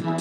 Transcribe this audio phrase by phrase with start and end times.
[0.00, 0.12] Dag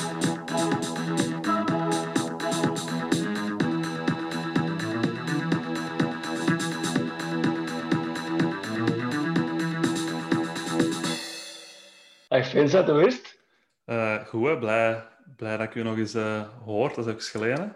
[12.47, 13.39] Vincent, hoe is het?
[13.85, 14.57] Uh, goed, hè?
[14.57, 16.89] Blij, blij dat ik u nog eens uh, hoor.
[16.89, 17.75] Dat is ook geleden.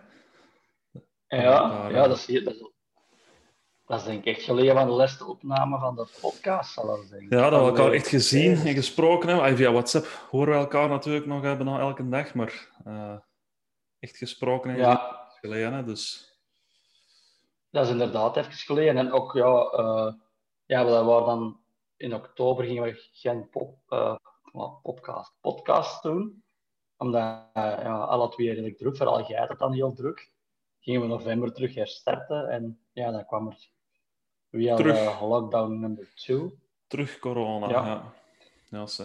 [1.27, 2.72] Ja, ja dat, is, dat, is,
[3.85, 7.07] dat is denk ik echt geleden van de laatste opname van de podcast, zal ik
[7.07, 7.37] zeggen.
[7.37, 9.57] Ja, dat we elkaar echt gezien en gesproken hebben.
[9.57, 13.17] Via WhatsApp horen we elkaar natuurlijk nog hebben elke dag, maar uh,
[13.99, 15.27] echt gesproken en ja.
[15.41, 15.73] geleden.
[15.73, 15.83] Hè?
[15.83, 16.31] Dus...
[17.69, 18.97] Dat is inderdaad even geleden.
[18.97, 19.69] En ook, ja,
[20.65, 21.59] ja we waren dan
[21.97, 23.77] in oktober gingen we geen pop,
[24.81, 26.43] podcast, podcast doen.
[26.97, 30.31] Omdat ja, alle twee redelijk druk, vooral jij had dan heel druk.
[30.79, 33.69] Gingen we november terug herstarten en ja, dan kwam er
[34.49, 35.21] via terug.
[35.21, 36.61] lockdown number 2.
[36.87, 37.85] Terug corona, ja.
[37.85, 38.13] Ja,
[38.69, 39.03] ja ze.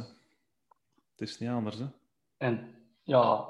[1.11, 1.87] Het is niet anders, hè.
[2.37, 3.49] En ja,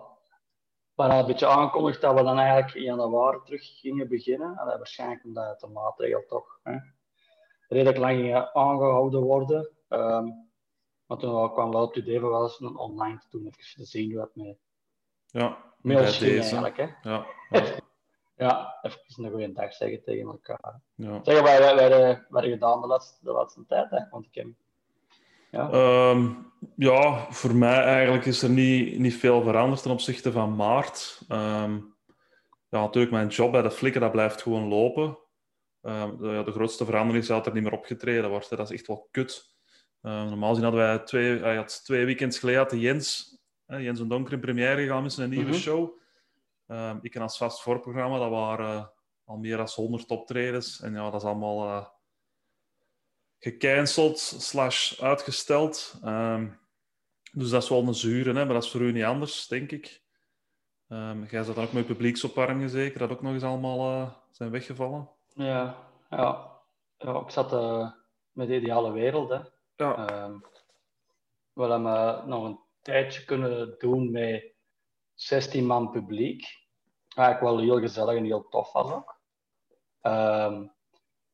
[0.94, 4.56] we hadden een beetje aangekondigd dat we dan eigenlijk in januari terug gingen beginnen.
[4.58, 6.76] En waarschijnlijk omdat de maatregelen toch hè,
[7.68, 9.70] redelijk lang gingen aangehouden worden.
[9.88, 10.50] Um,
[11.06, 13.76] maar toen kwam wel op het idee van wel eens een online te doen, even
[13.76, 14.58] te zien hoe dat met
[15.26, 15.58] ja,
[16.06, 16.76] ging eigenlijk.
[16.76, 16.86] Hè?
[17.02, 17.76] Ja, ja.
[18.38, 20.80] ja, even een goede dag zeggen tegen elkaar.
[20.94, 21.20] Ja.
[21.22, 23.90] Zeg, wat hebben wij gedaan de laatste, de laatste tijd?
[23.90, 24.00] Hè?
[24.10, 24.46] Want ik heb...
[25.50, 25.70] Ja.
[26.10, 31.20] Um, ja, voor mij eigenlijk is er niet, niet veel veranderd ten opzichte van maart.
[31.28, 31.96] Um,
[32.68, 35.18] ja, natuurlijk, mijn job bij de Flikker dat blijft gewoon lopen.
[35.82, 38.50] Um, de, de, grootste verandering is dat er niet meer opgetreden wordt.
[38.50, 38.56] Hè.
[38.56, 39.56] Dat is echt wel kut.
[40.00, 44.08] Normaal gezien hadden wij twee, hij had twee weekends geleden had Jens, uh, Jens en
[44.08, 45.58] Donker in première gegaan met een nieuwe mhm.
[45.58, 45.98] show.
[46.68, 48.86] Uh, ik en als vast voorprogramma, dat waren eh,
[49.24, 50.80] al meer dan 100 optredens.
[50.80, 51.86] En ja, dat is allemaal uh,
[53.38, 55.98] gecanceld slash uitgesteld.
[56.02, 56.48] Ehm,
[57.32, 59.72] dus dat is wel een zure, hè, maar dat is voor u niet anders, denk
[59.72, 60.02] ik.
[60.88, 65.10] Um, jij zat dan ook met publieksopwarmingen zeker, dat ook nog eens allemaal zijn weggevallen.
[65.34, 65.76] Ja,
[66.10, 66.60] ja.
[66.98, 67.50] ja ik zat
[68.32, 69.40] met de ideale wereld, hè.
[69.76, 70.24] Ja.
[70.24, 70.44] Um,
[71.52, 74.57] we hebben nog een tijdje kunnen doen met
[75.20, 76.46] 16 man publiek.
[77.16, 79.20] Eigenlijk wel heel gezellig en heel tof was ook.
[80.02, 80.72] Um,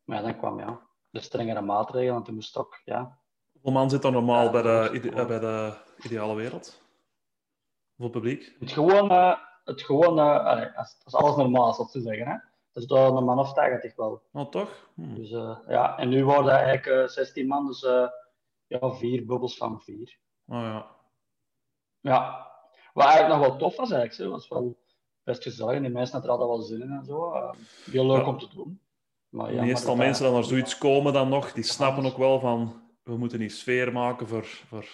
[0.05, 0.81] maar dan kwam ja,
[1.11, 3.19] de strengere maatregelen en toen moest ook, ja.
[3.53, 6.83] Hoeveel man zit er normaal bij, de, bij de ideale wereld?
[7.95, 8.57] Hoeveel publiek?
[8.59, 12.27] Het gewoon, uh, het gewoon uh, als, als, alles normaal is, wat te zeggen.
[12.27, 12.37] Hè?
[12.73, 14.23] Dat is een man of 80 wel.
[14.33, 14.91] Oh, toch?
[14.95, 15.15] Hm.
[15.15, 17.81] Dus uh, ja, en nu worden eigenlijk 16 man, dus
[18.67, 20.19] ja, vier bubbels van vier.
[20.47, 20.97] Oh ja.
[22.01, 22.53] Ja.
[22.95, 24.15] Wat eigenlijk nog wel tof was eigenlijk.
[24.15, 24.31] Zo.
[24.31, 24.77] was wel
[25.23, 25.81] best gezellig.
[25.81, 27.35] Die mensen hadden er wel zin in en zo.
[27.35, 27.51] Uh,
[27.91, 28.81] heel leuk om te doen.
[29.29, 32.83] Maar ja, Meestal mensen die naar zoiets komen dan nog, die snappen ook wel van
[33.03, 34.87] we moeten die sfeer maken voor, voor,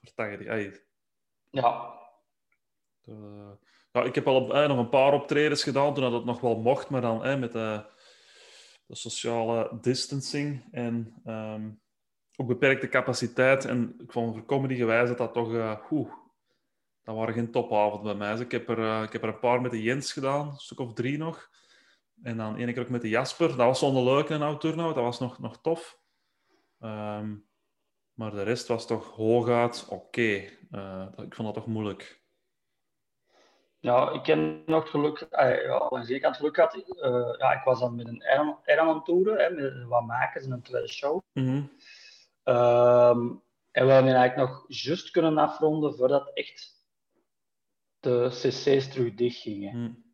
[0.00, 0.80] voor 80.
[1.50, 2.00] Ja.
[3.04, 3.50] Uh,
[3.92, 6.56] ja, ik heb al eh, nog een paar optredens gedaan toen dat het nog wel
[6.56, 7.84] mocht, maar dan eh, met de,
[8.86, 11.80] de sociale distancing en um,
[12.36, 13.64] ook beperkte capaciteit.
[13.64, 15.52] En ik vond voor comedy gewijs dat dat toch...
[15.52, 15.80] Uh,
[17.04, 18.32] dat waren geen topavond bij mij.
[18.32, 20.56] Dus ik, heb er, uh, ik heb er een paar met de Jens gedaan, een
[20.56, 21.50] stuk of drie nog.
[22.22, 23.48] En dan één keer ook met de Jasper.
[23.48, 25.98] Dat was zo'n leuke een turnout, dat was nog, nog tof.
[26.80, 27.46] Um,
[28.14, 29.94] maar de rest was toch hooguit oké.
[29.94, 30.58] Okay.
[30.70, 32.20] Uh, ik vond dat toch moeilijk.
[33.78, 36.74] Ja, ik ken nog geluk, uh, ja, aan kant geluk had.
[36.76, 40.88] Uh, ja, ik was dan met een aan toeren, met wat makers in een tweede
[40.88, 41.20] show.
[41.32, 41.70] Mm -hmm.
[42.54, 46.71] Um, en we hebben eigenlijk nog juist kunnen afronden voordat echt
[48.02, 49.72] de cc's terug dicht gingen.
[49.72, 50.04] Hmm.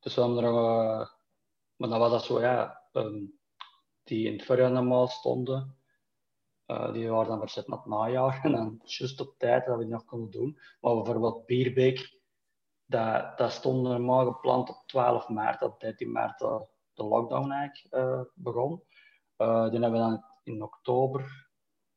[0.00, 0.44] Dus we er nog...
[0.44, 1.08] Uh,
[1.76, 2.82] maar dan was dat zo, ja...
[2.92, 3.36] Um,
[4.02, 5.76] die in het voorjaar normaal stonden.
[6.66, 8.40] Uh, die waren dan verzet naar het najaar.
[8.44, 10.58] En dan juist op tijd dat we die nog konden doen.
[10.80, 12.20] Maar bijvoorbeeld Bierbeek,
[12.84, 15.60] dat, dat stond normaal gepland op 12 maart.
[15.60, 18.82] Dat 13 maart de, de lockdown eigenlijk begon.
[19.36, 21.48] Die hebben we dan in oktober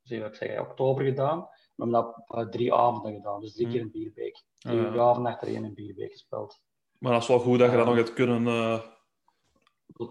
[0.04, 1.48] zie ik zeggen, oktober gedaan.
[1.82, 3.76] We hebben dat uh, drie avonden gedaan, dus drie hmm.
[3.76, 4.44] keer een bierbeek.
[4.58, 6.62] Drie uh, avonden achtereen een bierbeek gespeeld.
[6.98, 8.46] Maar dat is wel goed dat je dat nog hebt kunnen...
[8.46, 8.80] Uh,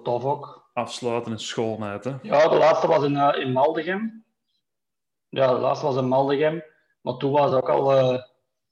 [0.03, 0.71] tof ook.
[0.73, 2.17] Afsluiten in schoolheid, hè?
[2.23, 4.25] Ja, de laatste was in, uh, in Maldegem.
[5.29, 6.63] Ja, de laatste was in Maldegem.
[7.01, 7.85] Maar toen was ook al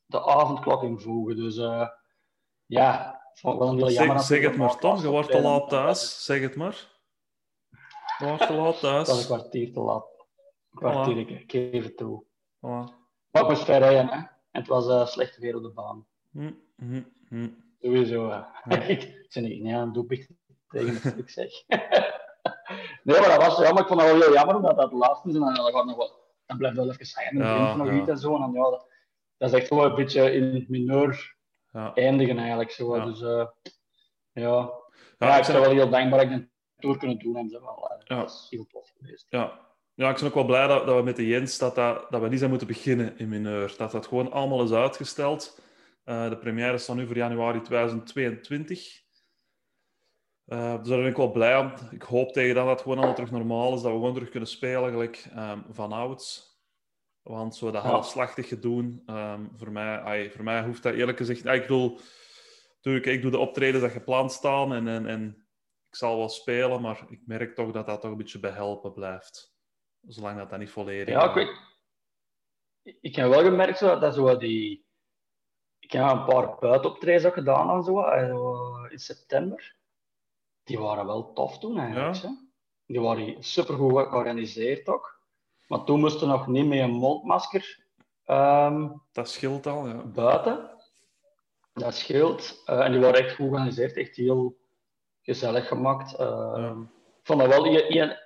[0.06, 1.36] de avondklok invoegen.
[1.36, 1.56] Dus
[2.66, 4.18] ja, vond wel een heel jammer.
[4.18, 5.00] Zeg, zeg het maar, Tom.
[5.00, 6.24] Je wordt te laat thuis.
[6.24, 6.96] Zeg het maar.
[8.18, 9.06] Je wordt te laat thuis.
[9.06, 10.06] Dat was een kwartier te laat
[10.74, 12.26] kwartier, ik geef het toe.
[12.58, 12.92] Voilà.
[13.30, 14.16] Maar ik moest ver rijden, hè.
[14.50, 16.06] En het was uh, slecht weer op de baan.
[16.30, 17.48] Hm, hm, hm.
[17.80, 18.28] Sowieso.
[18.28, 18.88] Uh.
[18.90, 20.28] ik ben niet aan het doelpicht
[20.68, 21.50] tegen het ik zeg.
[23.04, 23.82] nee, maar dat was jammer.
[23.82, 25.34] Ik vond het wel heel jammer, omdat dat de laatste is.
[25.34, 26.10] En dan, dan, nog wel,
[26.46, 27.22] dan blijft wel even.
[27.22, 27.92] En ja, nog ja.
[27.92, 28.34] iets en zo.
[28.34, 28.70] En dan, ja,
[29.36, 31.36] dat is echt zo een beetje in het mineur
[31.72, 31.94] Ja.
[31.94, 32.70] eindigen eigenlijk.
[32.70, 32.96] Zo.
[32.96, 33.04] Ja.
[33.04, 33.46] Dus eh,
[34.32, 34.70] ja.
[35.18, 37.60] Ja, Ja, ik ben- wel heel dankbaar dat ik een tour kunnen doen en zo.
[37.60, 38.16] Wel, eh, Ja.
[38.16, 39.26] Dat is heel tof geweest.
[39.28, 39.66] Ja.
[39.98, 42.20] Ja, ik ben ook wel blij dat, dat we met de Jens dat, dat, dat
[42.20, 43.74] we niet zijn moeten beginnen in mineur.
[43.76, 45.60] Dat dat gewoon allemaal is uitgesteld.
[46.04, 49.02] Eh, de première staat nu voor januari 2022.
[50.44, 51.72] Eh, dus daar ben ik wel blij om.
[51.90, 53.82] Ik hoop tegen dan dat het gewoon allemaal terug normaal is.
[53.82, 56.56] Dat we gewoon terug kunnen spelen, gelijk ehm, van ouds.
[57.22, 61.46] Want zo dat halfslachtig gedoen, ehm, voor, mij, ai, voor mij hoeft dat eerlijk gezegd...
[61.46, 61.98] ai, ik bedoel,
[62.74, 65.46] natuurlijk, ik doe de optredens dat gepland staan en, en, en
[65.88, 69.57] ik zal wel spelen, maar ik merk toch dat dat toch een beetje behelpen blijft.
[70.06, 71.56] Zolang dat, dat niet volledig Ja, ik, weet,
[73.00, 74.86] ik heb wel gemerkt zo, dat zo die.
[75.78, 79.76] Ik heb een paar buitenoptredens ook gedaan en zo, eh, zo, in september.
[80.62, 82.14] Die waren wel tof toen eigenlijk.
[82.14, 82.28] Ja?
[82.28, 82.34] hè.
[82.86, 85.20] Die waren supergoed georganiseerd ook.
[85.66, 87.84] Maar toen moesten we nog niet met een mondmasker
[88.24, 90.02] ehm, Dat scheelt al, ja.
[90.04, 90.70] buiten.
[91.72, 92.62] Dat scheelt.
[92.64, 94.58] Eh, en die waren echt goed georganiseerd, echt heel
[95.22, 96.14] gezellig gemaakt.
[96.16, 96.76] Eh, Ja.
[97.18, 97.64] Ik vond dat wel.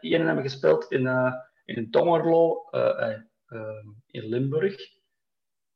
[0.00, 1.32] Hebben gespeeld in, eh
[1.72, 4.76] in een Tongerlo eh, eh, eh, in Limburg,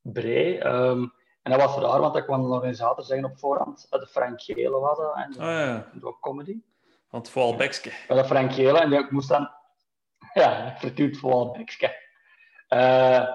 [0.00, 0.58] Bree.
[0.58, 1.06] Ehm,
[1.42, 3.86] en dat was raar, want dat kwam de organisator zeggen op voorhand.
[3.90, 5.90] De Frank Gele was dat, en de, Ah, ja.
[5.92, 6.60] de comedy.
[7.10, 7.92] Want vooral Bekske.
[8.08, 9.50] Maar dat Frank Gele, en die, ik moest dan...
[10.34, 11.96] Ja, vertuurd vooral Bekske.
[12.68, 13.28] Eh,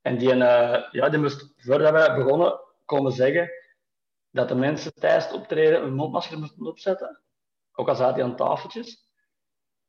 [0.00, 3.50] en die, eh, ja, die moest, voordat we begonnen, komen zeggen
[4.30, 7.20] dat de mensen tijdens het optreden een mondmasker moesten opzetten.
[7.72, 9.09] Ook al zaten die aan tafeltjes.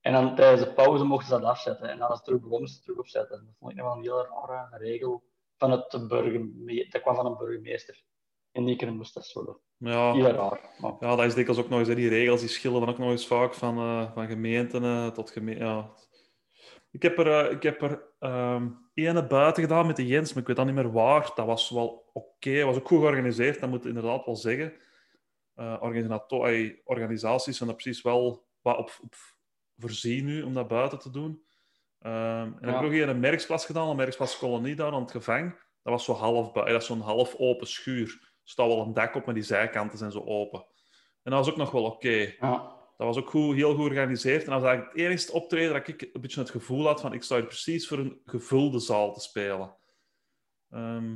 [0.02, 1.90] En dan tijdens de pauze mochten ze dat afzetten.
[1.90, 3.46] En als het terug begon, ze het terug opzetten.
[3.46, 5.24] Dat vond ik nog wel een heel rare regel
[5.58, 6.92] van het burgemeester.
[6.92, 8.04] Dat kwam van een burgemeester.
[8.52, 9.58] En die keer moest dat zo doen.
[9.78, 10.14] Ja.
[10.14, 10.76] Heel raar.
[10.78, 12.98] Maar, ja, dat is dikwijls ook nog eens, hè, die regels die schillen dan ook
[12.98, 15.64] nog eens vaak van, eh, van gemeenten eh, tot gemeente.
[15.64, 15.90] Ja.
[16.92, 20.42] Ik heb er, eh, ik heb er ehm ene buiten gedaan met de Jens, maar
[20.42, 21.32] ik weet dan niet meer waar.
[21.36, 24.74] Dat was wel oké, was ook goed georganiseerd, dat moet ik inderdaad wel zeggen.
[26.84, 29.16] Organisaties zijn er precies wel wat op, op
[29.82, 31.44] voorzien nu om dat buiten te doen.
[32.00, 32.84] Ehm, en ik heb Ja.
[32.84, 35.52] ook hier een merksplas gedaan, een merksplas kolonie daar aan het gevang.
[35.84, 38.08] Dat was zo half, bui- dat is zo'n half open schuur.
[38.22, 40.60] Er staat wel een dak op, maar die zijkanten zijn zo open.
[41.24, 42.34] En dat was ook nog wel oké.
[42.40, 42.80] ja.
[42.98, 44.44] Dat was ook goed, heel goed georganiseerd.
[44.44, 47.14] En dat was eigenlijk het enigste optreden dat ik een beetje het gevoel had van
[47.14, 49.76] ik sta hier precies voor een gevulde zaal te spelen.
[50.70, 51.10] Ehm,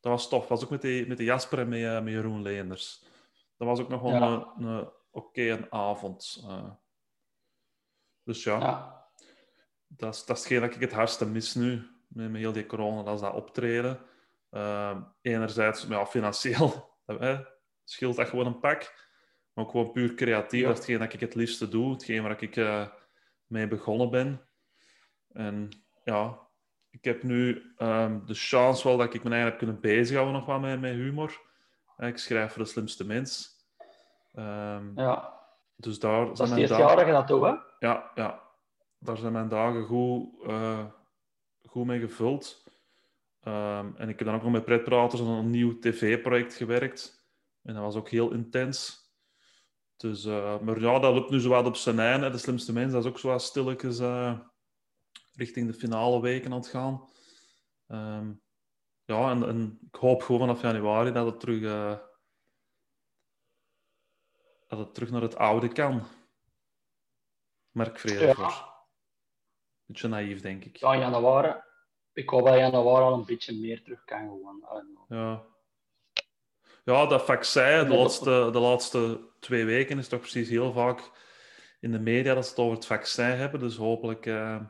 [0.00, 0.40] dat was tof.
[0.40, 3.04] Dat was ook met, die, met de Jasper en met, eh, met Jeroen Leenders.
[3.56, 4.52] Dat was ook nog wel Ja.
[4.58, 6.44] een, een oké avond.
[6.48, 6.70] eh.
[8.24, 9.06] Dus ja, ja.
[9.86, 11.90] dat, is, dat is hetgeen dat ik het hardste mis nu.
[12.08, 14.00] Met, met heel die corona, dat is dat optreden.
[14.50, 17.44] Ehm, enerzijds, ja, financieel hè,
[17.84, 19.10] scheelt dat gewoon een pak.
[19.52, 20.60] Maar ook gewoon puur creatief.
[20.60, 20.66] Ja.
[20.66, 21.92] Dat is hetgeen dat ik het liefste doe.
[21.92, 22.86] Hetgeen waar ik eh,
[23.46, 24.48] mee begonnen ben.
[25.32, 25.68] En
[26.04, 26.38] ja,
[26.90, 30.46] ik heb nu ehm, de chance wel dat ik me eigenlijk heb kunnen bezighouden nog
[30.46, 31.40] wat met, met humor.
[31.98, 33.60] Ik schrijf voor de slimste mens.
[34.32, 35.41] Ehm, ja.
[35.82, 37.12] Dus daar Dat zijn is dagen...
[37.12, 37.54] dat doet, hè?
[37.78, 38.42] Ja, ja.
[38.98, 40.84] Daar zijn mijn dagen goed, eh,
[41.66, 42.64] goed mee gevuld.
[43.40, 47.26] Ehm, en ik heb dan ook nog met Pretpraters aan een nieuw tv-project gewerkt.
[47.62, 49.00] En dat was ook heel intens.
[49.96, 52.30] Dus, eh, maar ja, dat loopt nu zo wat op zijn einde.
[52.30, 54.38] De slimste mens, dat is ook zo wat stilletjes eh,
[55.32, 57.08] richting de finale weken aan het gaan.
[57.86, 58.32] Ehm,
[59.04, 62.00] ja, en, en ik hoop gewoon vanaf januari dat het terug,
[64.76, 66.02] dat het terug naar het oude kan.
[67.70, 68.34] Merk vrede Ja.
[68.34, 68.70] voor.
[69.84, 70.76] Beetje naïef, denk ik.
[70.76, 71.60] Ja, januari.
[72.12, 75.04] Ik hoop dat januari al een beetje meer terug kan gewoon.
[75.08, 75.44] Ja.
[76.84, 81.10] Ja, dat vaccin, de laatste, de laatste twee weken is toch precies heel vaak
[81.80, 83.60] in de media dat ze het over het vaccin hebben.
[83.60, 84.60] Dus hopelijk eh,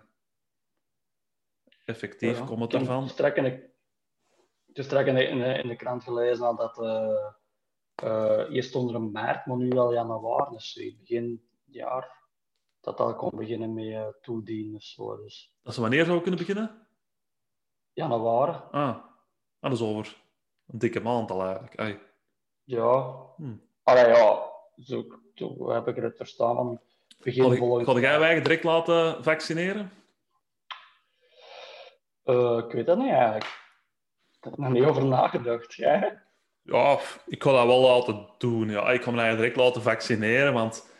[1.84, 2.44] effectief Ja.
[2.44, 3.08] komt het Ik heb ervan.
[3.08, 3.50] Strak in de,
[4.66, 7.32] ik heb strak in de, in, de, in de krant gelezen dat eh
[8.02, 10.50] eh, eerst stond er een maart, maar nu al januari.
[10.50, 12.20] Dus begin jaar
[12.80, 14.80] dat dat kon beginnen met eh, toedienen.
[14.80, 15.16] Zo.
[15.16, 16.86] Dus Dat ze wanneer zou kunnen beginnen?
[17.92, 19.04] januari, Ah, ah,
[19.60, 20.22] dat is over
[20.66, 21.78] een dikke maand al eigenlijk.
[21.78, 21.98] Ai.
[22.64, 23.16] ja.
[23.36, 23.56] Hm.
[23.82, 24.42] Allee, ja,
[24.82, 25.04] zo,
[25.34, 26.56] zo heb ik het verstaan.
[26.56, 26.80] Van
[27.18, 29.90] begin volgend ga jij wij direct laten vaccineren?
[32.22, 33.44] Eh, ik weet dat niet eigenlijk.
[34.32, 35.74] Ik heb er nog niet over nagedacht.
[35.74, 36.22] Jij?
[36.62, 38.68] Ja, ik ga dat wel laten doen.
[38.68, 38.90] Ja.
[38.90, 40.90] Ik ga me eigenlijk direct laten vaccineren, want...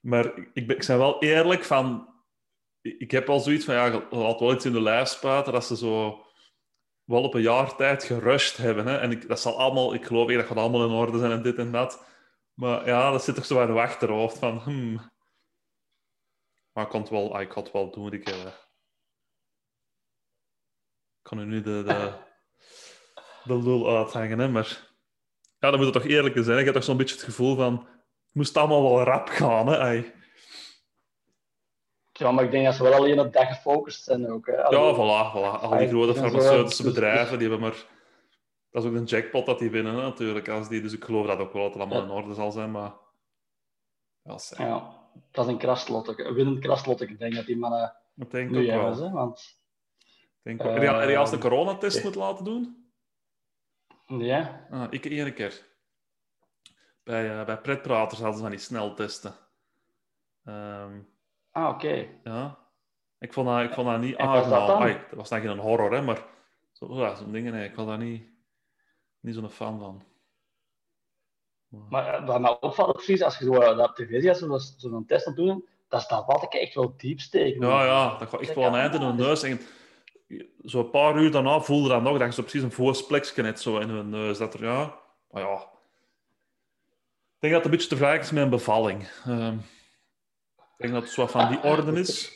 [0.00, 2.14] Maar ik, ben, ik ben wel eerlijk van...
[2.80, 5.76] Ik heb al zoiets van, ja, laat wel iets in de lijf spuiten, dat ze
[5.76, 6.24] zo
[7.04, 8.86] wel op een jaar tijd gerusht hebben.
[8.86, 8.98] Hè.
[8.98, 9.94] En ik, dat zal allemaal...
[9.94, 12.04] Ik geloof dat gaat allemaal in orde zijn en dit en dat.
[12.54, 14.58] Maar ja, dat zit toch zo in de achterhoofd van...
[14.58, 15.14] Hmm.
[16.72, 18.12] Maar ik kan het wel, ah, ik kan het wel doen.
[18.12, 18.52] Ik, eh,
[21.22, 21.82] kan u nu de...
[21.82, 22.24] de
[23.46, 24.85] de lul uithangen, hè, maar
[25.58, 26.58] ja, dan moet het toch eerlijk zijn.
[26.58, 27.72] Ik heb toch zo'n beetje het gevoel van,
[28.26, 29.78] het moest allemaal wel rap gaan, hè.
[29.78, 30.12] ai.
[32.12, 34.46] Ja, maar ik denk dat ze wel alleen op dat gefocust zijn ook.
[34.46, 34.52] Hè.
[34.52, 35.60] Ja, voilà, voilà.
[35.62, 37.84] Al die grote en farmaceutische bedrijven, die hebben maar...
[38.70, 40.48] Dat is ook een jackpot dat die winnen, hè, natuurlijk.
[40.48, 42.04] Als die, dus ik geloof dat ook wel dat het allemaal Ja.
[42.04, 42.92] in orde zal zijn, maar...
[44.22, 44.38] Ja.
[44.56, 44.92] Ja,
[45.30, 46.18] dat is een kraslot.
[46.18, 47.00] Een winnend kraslot.
[47.00, 48.80] Ik denk dat die mannen Dat denk ik ook wel.
[48.84, 49.04] hebben.
[49.04, 49.58] Hè, want,
[50.42, 50.62] Denk.
[50.62, 52.04] Heb je- heb je als de Ehm, coronatest oké.
[52.04, 52.85] moeten laten doen?
[54.06, 55.66] Ja, Ah, ik één keer.
[57.02, 59.34] Bij, eh bij pretpraters hadden ze van die sneltesten.
[60.44, 60.98] Ehm,
[61.50, 62.06] ah, oké.
[62.24, 62.58] ja.
[63.18, 64.82] Ik vond dat, ik vond dat niet dat aangenaam.
[64.82, 66.24] Ai, dat was dan geen horror, hè, maar
[66.72, 68.28] zo, ja, zo'n dingen, nee, ik was daar niet,
[69.20, 70.04] niet zo'n fan van.
[71.88, 74.46] Maar eh, wat mij opvalt, precies, als je zo, eh, dat op tv ziet, ze
[74.46, 77.66] zo- zo'n test aan het doen dat is dat wat ik echt wel diep steken.
[77.68, 79.42] Ja, ja, dat gaat echt wel een eind in hun neus.
[79.42, 79.60] En
[80.62, 83.78] zo'n paar uur daarna voelde dat nog, dat je zo precies een voorsplekje net zo
[83.78, 84.38] in hun neus.
[84.38, 84.98] Dat er, ja,
[85.30, 85.54] maar ja.
[87.38, 89.08] Ik denk dat het een beetje te vergelijken is met een bevalling.
[89.24, 89.54] Ehm,
[90.56, 92.34] ik denk dat het zo van die orde is.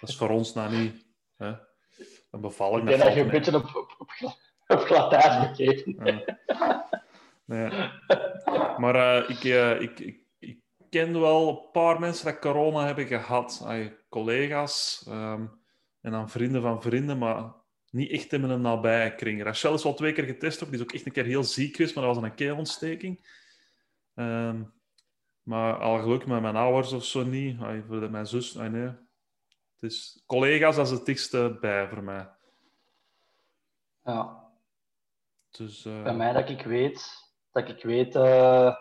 [0.00, 1.06] Dat is voor ons nou niet.
[1.36, 1.52] Hè.
[2.30, 4.36] Een bevalling, Ik denk dat je een beetje op, op, op, gla-
[4.66, 5.94] op glad ijs bekeken.
[5.98, 6.24] mee.
[6.46, 6.88] Ja.
[7.44, 7.70] Nee.
[8.78, 10.58] Maar eh, ik, eh, ik, ik, ik
[10.90, 13.62] ken wel een paar mensen dat corona hebben gehad.
[13.64, 15.46] Ay, collega's ehm,
[16.06, 17.54] en dan vrienden van vrienden, maar
[17.90, 19.42] niet echt in mijn nabije kring.
[19.42, 20.70] Rachel is al twee keer getest, ook.
[20.70, 23.28] die is ook echt een keer heel ziek geweest, maar dat was een keelontsteking.
[24.14, 24.62] Ehm,
[25.42, 27.60] maar al geluk met mijn ouders of zo niet.
[27.60, 28.86] Ay, voor mijn zus, ay, nee.
[28.86, 32.28] Het is collega's, dat is het dichtste bij voor mij.
[34.02, 34.50] Ja.
[35.50, 38.76] Dus, eh, Bij mij dat ik weet, dat ik weet, eh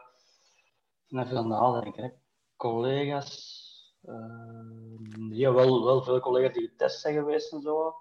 [1.09, 2.09] even nadenken, hè.
[2.55, 3.64] collega's,
[4.07, 7.95] eh, ja, wel, wel veel collega's die getest zijn geweest en zo.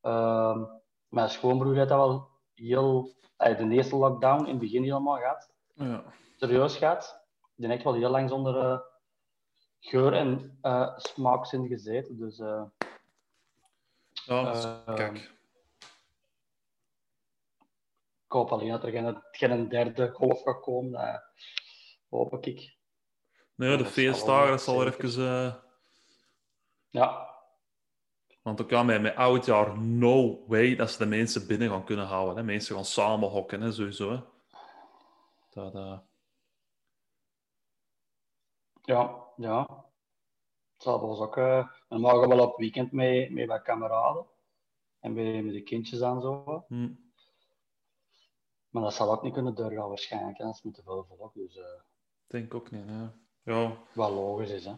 [0.00, 0.64] Ehm,
[1.08, 6.04] mijn schoonbroer heeft dat wel heel, de eerste lockdown in het begin helemaal gehad, ja.
[6.36, 7.24] serieus gehad.
[7.54, 8.78] Die heeft wel heel lang zonder eh,
[9.80, 12.62] geur en eh smaakzin gezeten, dus eh,
[14.12, 15.16] Ja, dus, Eh, kijk.
[18.24, 21.22] ik hoop alleen dat er geen, geen derde golf gaat komen, dat
[22.08, 22.78] hoop ik.
[23.60, 25.26] Nee, de dat feestdagen, dat zal er even...
[25.28, 25.54] eh,
[26.88, 27.28] Ja,
[28.42, 31.84] Want ook ja, met, met oud jaar, no way dat ze de mensen binnen gaan
[31.84, 32.36] kunnen houden.
[32.36, 32.42] Hè.
[32.42, 34.10] Mensen gaan samen hokken, hè, sowieso.
[34.10, 34.20] Hè.
[35.50, 35.98] Dat, eh,
[38.82, 39.60] Ja, ja.
[40.72, 41.36] Het zal ook.
[41.36, 44.26] eh dan mogen we wel op weekend mee, mee bij kameraden.
[45.00, 46.64] En bij, met de kindjes en zo.
[46.68, 46.92] hm.
[48.68, 50.38] Maar dat zal ook niet kunnen doorgaan waarschijnlijk.
[50.38, 50.44] hè.
[50.44, 51.34] Dat is met te veel volk.
[51.34, 51.60] Dus
[52.26, 52.84] denk ook niet.
[52.86, 53.08] Hè.
[53.50, 53.76] Ja.
[53.94, 54.64] wat logisch is.
[54.64, 54.72] Hè.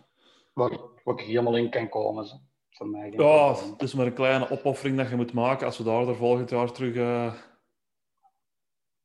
[0.52, 2.26] Wat, wat ik helemaal in kan komen.
[2.26, 2.37] Zo.
[2.71, 5.85] Voor mij ja, het is maar een kleine opoffering dat je moet maken als we
[5.85, 7.35] daar er volgend jaar terug, eh,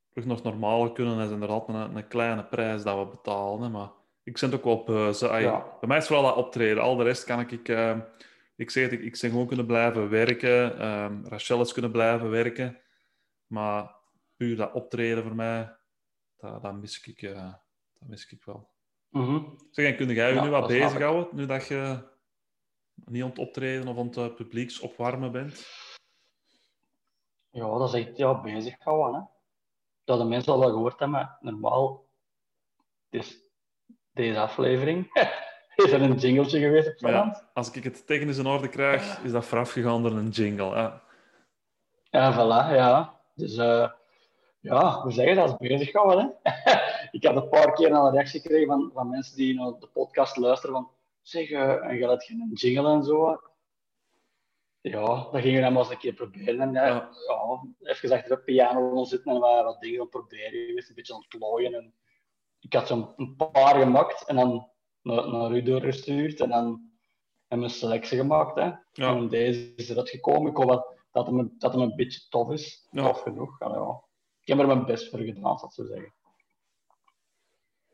[0.10, 1.18] terug naar het normale kunnen.
[1.18, 3.62] Dat is inderdaad een, een kleine prijs dat we betalen.
[3.62, 3.70] Hè.
[3.70, 3.90] Maar
[4.24, 5.14] ik zit ook wel beu.
[5.22, 5.78] Ai, Ja.
[5.80, 6.84] Bij mij is vooral dat optreden.
[6.84, 7.52] Al de rest kan ik...
[7.52, 7.98] ik eh,
[8.56, 10.80] ik zeg het, ik, ik ben gewoon kunnen blijven werken.
[10.80, 12.82] Ehm Rachel is kunnen blijven werken.
[13.48, 13.96] Maar
[14.36, 15.76] puur dat optreden voor mij,
[16.38, 17.54] dat, dat, mis, ik, eh,
[18.00, 18.70] dat mis ik wel.
[19.18, 19.44] Mhm.
[19.72, 22.00] Zeg, en kun jij je Ja, nu wat bezighouden, nu dat je
[23.06, 25.68] niet aan het optreden of aan het uh, publieks opwarmen bent?
[27.50, 29.20] Ja, dat is echt ja, bezig houden.
[29.20, 29.26] Hè.
[30.04, 31.20] Dat de mensen al wel gehoord hebben.
[31.20, 32.06] maar Normaal
[33.10, 33.40] is
[34.14, 35.10] deze aflevering.
[35.76, 39.32] is er een jingletje geweest op ja, als ik het technisch in orde krijg, is
[39.32, 40.76] dat voorafgegaan door een jingle.
[40.76, 41.02] Ja.
[42.10, 43.20] Ja, voilà, ja.
[43.36, 43.90] Dus eh,
[44.60, 46.36] ja, we zeggen dat is bezig houden.
[46.44, 46.52] Hè?
[47.18, 50.38] ik had een paar keer een reactie gekregen van, van mensen die naar de podcast
[50.38, 50.90] luisteren van
[51.22, 53.42] zeg, eh, en je had geen jingle en zo.
[54.82, 56.60] Ja, dat gingen we dan maar eens een keer proberen.
[56.60, 57.10] En, eh, Ja.
[57.28, 57.64] ja.
[57.92, 60.66] even achter de piano zitten en wat, wat dingen proberen.
[60.66, 61.74] geweest, Een beetje aan het.
[61.74, 61.94] En
[62.60, 64.70] ik had zo'n een paar gemaakt en dan
[65.02, 66.40] naar, naar u doorgestuurd.
[66.40, 66.66] En dan
[67.48, 68.56] hebben we een selectie gemaakt.
[68.56, 68.72] Hè.
[68.94, 69.16] Ja.
[69.16, 70.52] En deze is eruit gekomen.
[70.52, 72.88] Ik hoop wel dat hem, dat hem een beetje tof is.
[72.92, 73.04] Ja.
[73.04, 73.60] Tof genoeg.
[73.60, 74.02] Ja, ja.
[74.42, 76.14] Ik heb er mijn best voor gedaan, zal ik zo zeggen.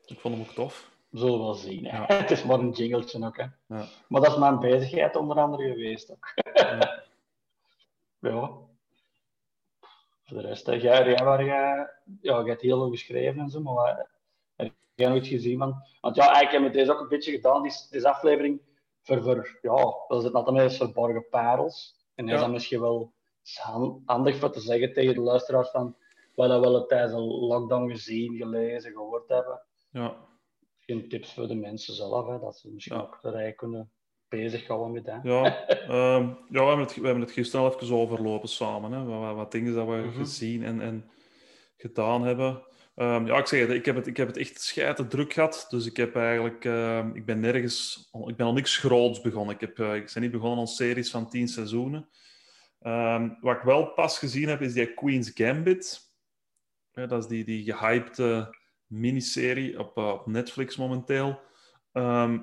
[0.06, 0.90] Ik vond hem ook tof.
[1.08, 1.84] We zullen wel zien.
[1.84, 1.96] Hè.
[1.96, 2.06] Ja.
[2.20, 3.36] Het is maar een jingletje ook.
[3.36, 3.42] Hè.
[3.42, 3.86] Ja.
[4.08, 6.32] Maar dat is mijn bezigheid onder andere geweest ook.
[6.54, 7.02] Ja.
[8.18, 8.50] Ja.
[10.24, 10.72] Voor de rest, hè.
[10.72, 14.08] jij, jij, waar jij, ja, je hebt heel veel geschreven en zo, maar
[14.56, 15.82] heb jij nooit gezien van?
[16.00, 18.60] Want ja, eigenlijk hebben we deze ook een beetje gedaan, deze, deze aflevering,
[19.02, 19.74] voor, voor ja,
[20.08, 21.96] we zitten altijd met verborgen parels.
[22.14, 23.12] En is dat misschien wel
[24.04, 25.96] handig voor te zeggen tegen de luisteraars van
[26.34, 29.62] wat we wel tijdens een lockdown gezien, gelezen, gehoord hebben.
[29.94, 30.16] Ja.
[30.80, 33.02] Geen tips voor de mensen zelf, hè, dat ze misschien Ja.
[33.02, 33.92] ook erbij kunnen
[34.28, 35.20] bezig gehouden met dat.
[35.22, 38.92] Ja, ehm, ja we, hebben het, we hebben het gisteren al even overlopen samen.
[38.92, 39.04] Hè?
[39.04, 40.16] Wat, wat dingen dat we Mhm.
[40.16, 41.10] gezien en, en
[41.76, 42.62] gedaan hebben.
[42.94, 45.66] Ehm, ja, ik zeg het, ik heb het, ik heb het echt scheiden druk gehad.
[45.68, 49.54] Dus ik heb eigenlijk, ehm, ik ben nergens, ik ben al niks groots begonnen.
[49.54, 52.08] Ik, heb, eh, ik ben niet begonnen aan series van tien seizoenen.
[53.40, 56.00] Wat ik wel pas gezien heb, is die Queen's Gambit.
[56.92, 58.56] Ja, dat is die, die gehypte
[58.94, 61.40] miniserie op, eh, op Netflix momenteel.
[61.92, 62.38] Ehm,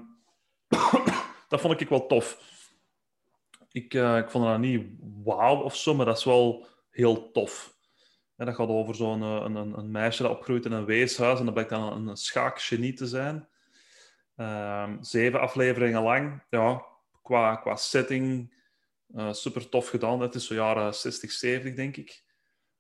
[1.50, 2.50] dat vond ik wel tof.
[3.72, 4.88] Ik, eh, ik vond dat niet
[5.24, 7.75] wauw of zo, maar dat is wel heel tof.
[8.36, 11.39] En dat gaat over zo'n eh, een, een, een meisje dat opgroeit in een weeshuis
[11.39, 13.48] en dat blijkt dan een, een schaakgenie te zijn.
[14.36, 16.43] Ehm, zeven afleveringen lang.
[16.50, 16.86] Ja,
[17.22, 18.60] qua, qua setting
[19.31, 20.20] super tof gedaan.
[20.20, 22.24] Het is zo jaren 60, 70, denk ik.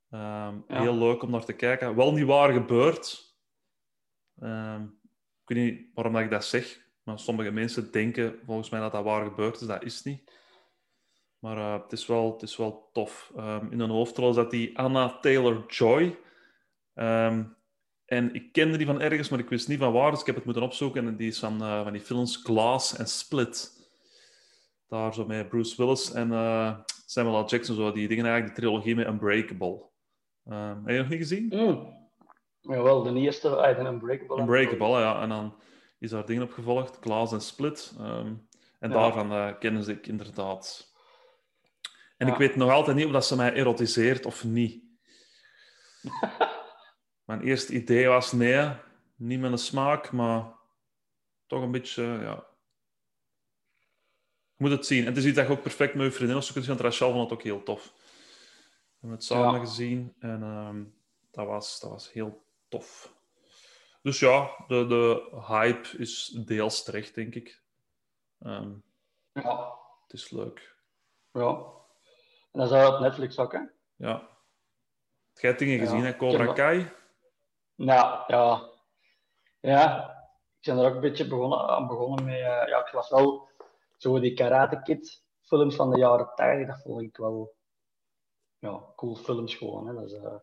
[0.09, 0.81] Ehm, Ja.
[0.81, 1.95] Heel leuk om naar te kijken.
[1.95, 3.30] Wel niet waar gebeurd.
[4.41, 4.83] Ehm,
[5.45, 9.03] ik weet niet waarom ik dat zeg, maar sommige mensen denken volgens mij dat dat
[9.03, 9.67] waar gebeurd is.
[9.67, 10.31] Dat is niet.
[11.39, 13.31] Maar eh, het, is wel, het is wel tof.
[13.35, 16.19] Ehm, in een hoofdrol dat die Anna Taylor-Joy.
[16.93, 17.43] Ehm,
[18.05, 20.35] en ik kende die van ergens, maar ik wist niet van waar, dus ik heb
[20.35, 21.07] het moeten opzoeken.
[21.07, 23.79] En die is van, eh, van die films Glass en Split.
[24.87, 27.47] Daar zo met Bruce Willis en eh, Samuel L.
[27.47, 29.89] Jackson, zo, die dingen eigenlijk, die trilogie met Unbreakable.
[30.43, 31.45] Heb je nog niet gezien?
[31.49, 32.00] Mm.
[32.61, 34.39] Jawel, de eerste, uh, de Unbreakable.
[34.39, 35.21] Unbreakable, ja.
[35.21, 35.55] En dan
[35.99, 37.93] is daar dingen op gevolgd, Glass en Split.
[37.99, 38.33] Ehm,
[38.79, 38.95] en Ja.
[38.95, 40.93] daarvan eh, kennen ze ik inderdaad.
[42.17, 42.33] En Ja.
[42.33, 44.83] ik weet nog altijd niet of dat ze mij erotiseert of niet.
[47.25, 48.71] Mijn eerste idee was, nee,
[49.15, 50.53] niet met een smaak, maar
[51.47, 52.49] toch een beetje, ja...
[54.55, 54.99] Je moet het zien.
[54.99, 56.77] En het is iets dat je ook perfect met je vriendin of zo kunt zien,
[56.77, 57.83] want Rachel vond het ook heel tof.
[57.93, 59.59] We hebben het samen Ja.
[59.65, 60.83] gezien en ehm,
[61.31, 63.15] dat, was, dat was heel tof.
[64.01, 67.61] Dus ja, de, de hype is deels terecht, denk ik.
[68.39, 68.73] Ehm,
[69.33, 70.75] Ja, het is leuk.
[71.31, 71.79] ja.
[72.51, 73.59] En dat is uit Netflix ook, hè?
[73.95, 74.19] Ja.
[75.33, 76.09] Heb jij dingen Ja, gezien, hè?
[76.09, 76.91] ik Cobra Kai?
[77.75, 78.69] Nou, ja.
[79.59, 80.09] Ja,
[80.59, 82.33] ik ben er ook een beetje begonnen, aan begonnen met...
[82.35, 83.49] eh, ja, ik was wel
[83.97, 87.55] zo die Karate Kid films van de jaren 80, dat vond ik wel...
[88.59, 89.93] Ja, cool films gewoon, hè.
[89.93, 90.35] Dat is, eh,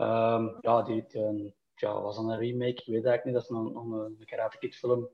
[0.00, 1.04] ehm, ja, die...
[1.08, 3.34] die ja, was dan een remake, ik weet eigenlijk niet.
[3.34, 5.08] Dat is een, een, een Karate Kid film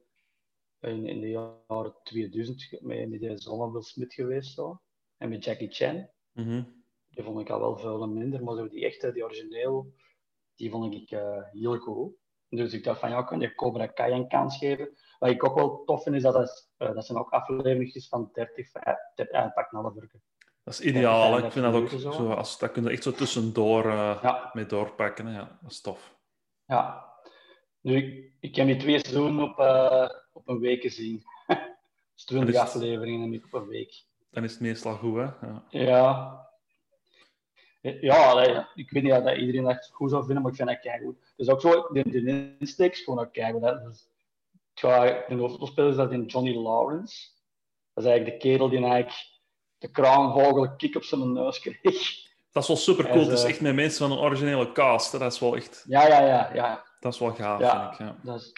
[0.80, 4.54] in, in de jaren 2000 met, met die Zonna Will Smith geweest.
[4.54, 4.80] Zo.
[5.16, 6.08] En met Jackie Chan.
[6.32, 6.62] Mhm.
[7.08, 9.94] Die vond ik al wel veel minder, maar zo die echte, die origineel,
[10.54, 12.14] die vond ik eh, heel goed.
[12.48, 14.96] Dus ik dacht van ja, kan je Cobra Kai een kans geven?
[15.18, 18.30] Wat ik ook wel tof vind, is dat dat, eh, dat zijn ook afleveringen van
[18.32, 20.10] 30, 30 eh, pak een half uur.
[20.66, 21.38] Dat is ideaal.
[21.38, 22.10] Ja, Ik vind dat ook zo.
[22.12, 22.30] zo.
[22.32, 24.50] Als, dat kun je echt zo tussendoor eh Ja.
[24.52, 25.26] mee doorpakken.
[25.26, 25.38] Hè.
[25.38, 26.16] Ja, dat is tof.
[26.64, 27.04] Ja.
[27.80, 31.22] Nu, ik, ik heb die twee seizoenen op, eh, op een week gezien.
[32.14, 34.04] dus 20 is afleveringen niet op een week.
[34.30, 35.22] Dan is het meestal goed, hè?
[35.22, 35.64] Ja.
[35.70, 36.44] Ja.
[37.80, 40.68] Ja, allee, ik weet niet of dat iedereen dat goed zou vinden, maar ik vind
[40.68, 41.32] dat keigoed.
[41.36, 43.62] Dus ook zo, de, de insteek is gewoon ook keigoed.
[43.62, 43.82] hè.
[43.82, 44.08] Dus,
[44.74, 47.28] ga, de hoofdrolspeler is dat in Johnny Lawrence.
[47.94, 49.34] Dat is eigenlijk de kerel die eigenlijk
[49.78, 52.24] de kraanvogel kick op zijn neus kreeg.
[52.52, 53.20] Dat is wel super cool.
[53.20, 55.12] is, Het is eh, echt met mensen van een originele cast.
[55.12, 55.18] Hè.
[55.18, 55.84] Dat is wel echt...
[55.88, 56.54] Ja, ja, ja.
[56.54, 56.84] ja.
[57.00, 57.94] Dat is wel gaaf, Ja.
[57.94, 58.16] vind ik.
[58.16, 58.20] Ja.
[58.32, 58.52] Dat is,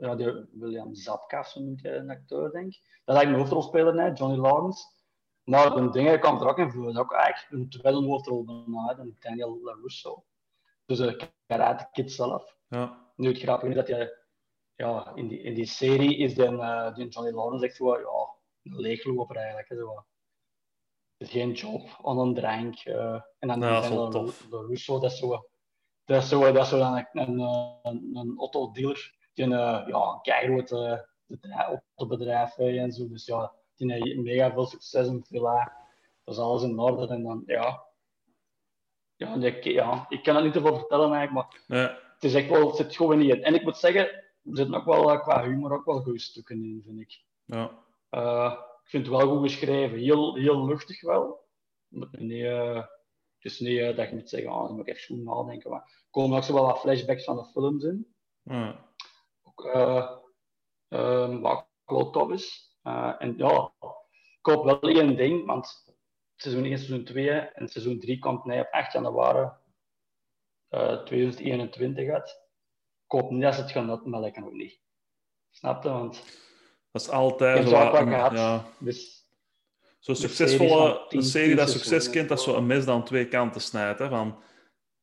[0.00, 2.80] ja, die William Zabka, zo noemt hij een acteur, denk ik.
[3.04, 4.84] Dat is eigenlijk een hoofdrolspeler, hè, Johnny Lawrence.
[5.44, 6.82] Maar een ding kwam er ook in voor.
[6.84, 10.24] Dat is ook eigenlijk een tweede hoofdrol dan Daniel LaRusso.
[10.86, 12.56] Dus de Karate Kid zelf.
[12.68, 13.04] Ja.
[13.16, 14.16] Nu, het grappige is dat je,
[14.74, 17.98] ja, in, die, in die serie is die, eh, die Johnny Lawrence echt zo, ja,
[17.98, 18.35] een
[18.70, 19.68] leegloper eigenlijk.
[19.68, 20.04] Hè, zo.
[21.16, 22.78] Het is geen job, aan een drank.
[22.78, 24.46] eh, en dan Ja, dat wel tof.
[24.50, 25.46] LaRusso, dat is zo,
[26.04, 27.38] dat is zo, dat is zo dan een, een,
[27.82, 33.08] een, een autodealer die een, eh, ja, een keigroot eh, bedrijf- autobedrijf en zo.
[33.08, 35.76] Dus ja, die heeft mega veel succes in Villa.
[36.24, 37.06] Dat is alles in orde.
[37.14, 37.84] En dan, ja,
[39.16, 42.34] ja, die- ja, ik kan het niet te veel vertellen eigenlijk, maar Nee, het is
[42.34, 43.42] echt wel, het zit gewoon niet in.
[43.42, 46.82] En ik moet zeggen, er zitten ook wel qua humor ook wel goede stukken in,
[46.84, 47.22] vind ik.
[47.44, 47.84] ja.
[48.16, 48.52] Eh,
[48.82, 49.98] ik vind het wel goed geschreven.
[49.98, 51.44] Heel, heel luchtig wel.
[51.88, 55.16] Niet, eh, het is niet eh, dat je moet zeggen, oh, dan moet ik even
[55.16, 55.70] goed nadenken.
[55.70, 58.14] Maar er komen ook zo wel wat flashbacks van de films in.
[58.42, 58.84] ja.
[59.42, 60.10] Ook, eh,
[60.88, 62.76] ehm, wat wel tof is.
[63.18, 63.72] En ja,
[64.38, 65.94] ik hoop wel één ding, want
[66.36, 69.50] seizoen 1, seizoen 2 en seizoen 3 komt nee, op 8 januari
[70.68, 72.28] eh 2021 uit.
[73.04, 74.80] Ik hoop niet dat ze het gaan melken ook niet.
[75.50, 75.88] Snap je?
[75.88, 76.45] Want
[77.02, 78.32] Dat is altijd ik zo wat wel een- gehad.
[78.32, 78.64] ja.
[78.78, 79.14] Dus
[79.98, 82.50] Zo'n succesvolle serie tien dat succes kent, dat en zo.
[82.50, 83.98] zo een mes dan twee kanten snijdt.
[83.98, 84.08] Hè?
[84.08, 84.42] Van,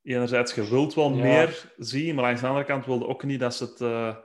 [0.02, 1.16] enerzijds, je wilt wel Ja.
[1.24, 4.18] meer zien, maar langs de andere kant wilde ook niet dat ze het, eh,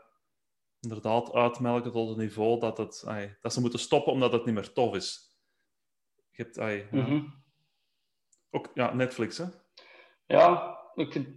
[0.80, 3.04] inderdaad uitmelken tot een niveau dat, het,
[3.40, 5.36] dat ze moeten stoppen omdat het niet meer tof is.
[6.30, 7.00] Je hebt, ja.
[7.02, 7.24] Mhm.
[8.50, 9.44] Ook ja, Netflix, hè?
[10.26, 11.28] Ja, ik vind,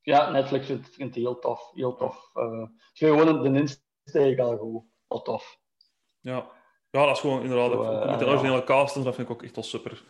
[0.00, 1.70] ja, Netflix vindt vind het heel tof.
[1.74, 2.30] Heel tof.
[2.92, 3.58] Ik vind gewoon de
[4.04, 4.84] insteek al goed.
[5.12, 5.58] Al tof.
[6.20, 6.50] Ja.
[6.90, 7.70] ja, dat is gewoon inderdaad.
[7.72, 8.30] Zo, eh, met de ja.
[8.30, 10.04] originele cast, en dat vind ik ook echt wel super,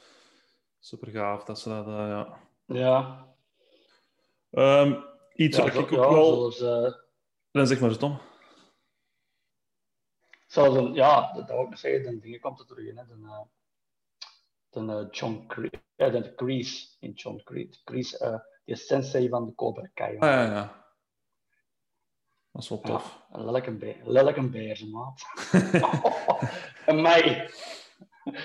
[0.80, 1.44] super gaaf.
[1.44, 2.38] Dat ze dat, eh, ja.
[2.66, 3.26] Ja.
[4.50, 5.00] Ehm,
[5.34, 6.50] iets ja, wat zo- ik ook ja, wel.
[6.50, 6.92] Zoals, eh,
[7.50, 8.18] Dan zeg maar eens, Tom.
[10.46, 12.02] zoals een, ja, dat wou ik nog zeggen.
[12.02, 12.96] De dingen komt er terug in.
[12.96, 13.06] Hè.
[13.06, 13.42] De, eh,
[14.70, 15.82] de eh, John Grease.
[15.96, 17.40] Ja, de Grease in John.
[17.84, 20.14] Grease, eh die sensei van de Cobra Kai.
[20.18, 20.81] Ah, ja, ja.
[22.52, 23.18] Dat is wel tof.
[23.32, 23.44] Ja, een
[24.12, 25.22] lelijke beer, ze, maat.
[26.86, 27.50] en mij.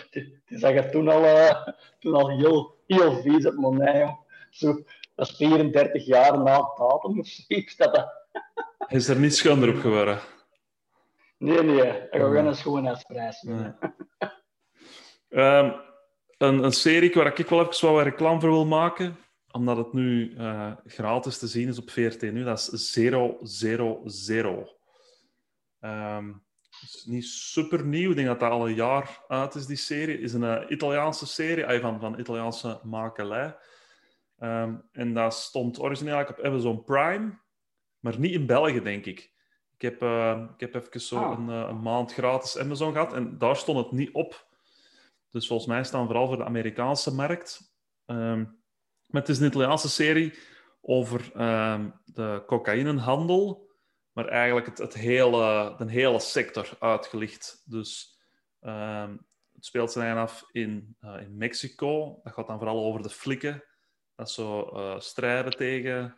[0.09, 1.67] Die, die zag er toen al, eh,
[1.99, 4.13] toen al heel, heel vies uit mijn nee, joh.
[4.49, 4.73] Zo,
[5.15, 7.75] dat is 34 jaar na datum of zoiets.
[7.75, 8.13] Dat, dat-
[8.87, 10.19] Hij is er niet schonder op geworden.
[11.37, 12.27] nee, nee, ik ga Hmm.
[12.27, 13.71] gewoon een schoonheidsprijs Nee.
[15.29, 15.71] Ehm,
[16.37, 19.17] een, een serie waar ik wel even wat reclame voor wil maken,
[19.51, 24.79] omdat het nu eh, gratis te zien is op VRT nu, dat is 000.
[25.79, 26.31] Ehm
[26.81, 30.19] is niet super nieuw, ik denk dat dat al een jaar uit is, die serie.
[30.19, 33.57] is een eh, Italiaanse serie, eh, van, van Italiaanse makelij.
[34.37, 37.39] Ehm, en dat stond origineel op Amazon Prime,
[37.99, 39.35] maar niet in België, denk ik.
[39.75, 41.37] Ik heb, eh, ik heb even zo Ah.
[41.37, 44.45] een, een maand gratis Amazon gehad en daar stond het niet op.
[45.29, 47.75] Dus volgens mij staan vooral voor de Amerikaanse markt.
[48.05, 48.45] Ehm,
[49.07, 50.33] maar het is een Italiaanse serie
[50.81, 53.69] over ehm, de cocaïnehandel,
[54.11, 57.63] maar eigenlijk het, het hele, de hele sector uitgelicht.
[57.65, 58.19] Dus
[58.59, 59.11] ehm,
[59.53, 62.19] het speelt zich af in, eh, in Mexico.
[62.23, 63.63] Dat gaat dan vooral over de flikken.
[64.15, 66.17] Dat zo eh, strijden tegen,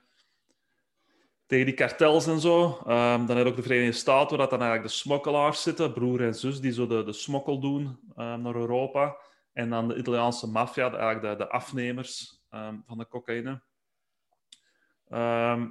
[1.46, 2.82] tegen die kartels en zo.
[2.86, 6.22] Ehm, dan heb je ook de Verenigde Staten, waar dan eigenlijk de smokkelaars zitten, broer
[6.22, 9.18] en zus, die zo de, de smokkel doen naar Europa.
[9.54, 13.62] En dan de Italiaanse maffia, eigenlijk de, de afnemers ehm, van de cocaïne.
[15.08, 15.70] Ehm,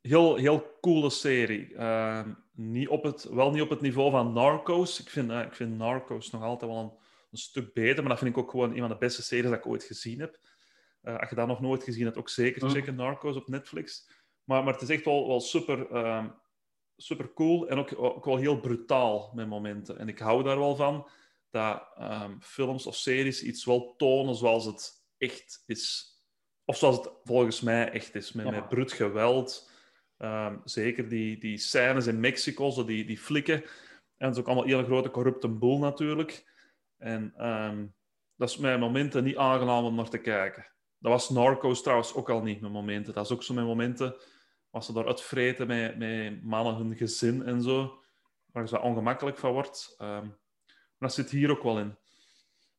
[0.00, 1.74] heel, heel coole serie.
[1.74, 5.00] Ehm, niet op het, wel niet op het niveau van Narcos.
[5.00, 6.92] Ik vind, eh, ik vind Narcos nog altijd wel een,
[7.30, 9.58] een stuk beter, maar dat vind ik ook gewoon een van de beste series dat
[9.58, 10.38] ik ooit gezien heb.
[11.00, 12.70] Eh, als je dat nog nooit gezien hebt, ook zeker Mm.
[12.70, 14.10] checken, Narcos op Netflix.
[14.44, 15.86] Maar, maar het is echt wel, wel super,
[16.96, 19.98] super cool en ook, ook wel heel brutaal met momenten.
[19.98, 21.08] En ik hou daar wel van
[21.50, 21.82] dat
[22.40, 26.12] films of series iets wel tonen zoals het echt is.
[26.64, 28.50] Of zoals het volgens mij echt is, met, Ja.
[28.50, 29.70] met brut geweld.
[30.16, 33.62] Ehm, zeker die, die scènes in Mexico, zo die, die flikken.
[34.16, 36.52] En dat is ook allemaal een hele grote corrupte boel natuurlijk.
[36.96, 37.86] En ehm,
[38.36, 40.66] dat is met momenten niet aangenaam om naar te kijken.
[40.98, 43.14] Dat was Narcos trouwens ook al niet met momenten.
[43.14, 44.16] Dat is ook zo met momenten
[44.70, 48.02] als ze daar uitvreten met, met mannen hun gezin en zo.
[48.52, 49.94] Waar je zo ongemakkelijk van wordt.
[49.98, 51.96] Ehm, maar dat zit hier ook wel in.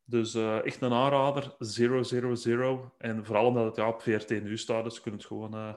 [0.09, 2.91] Dus eh, echt een aanrader, 000.
[2.97, 5.73] En vooral omdat het ja, op VRT nu staat, dus je kunt het gewoon eh,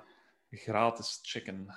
[0.50, 1.74] gratis checken.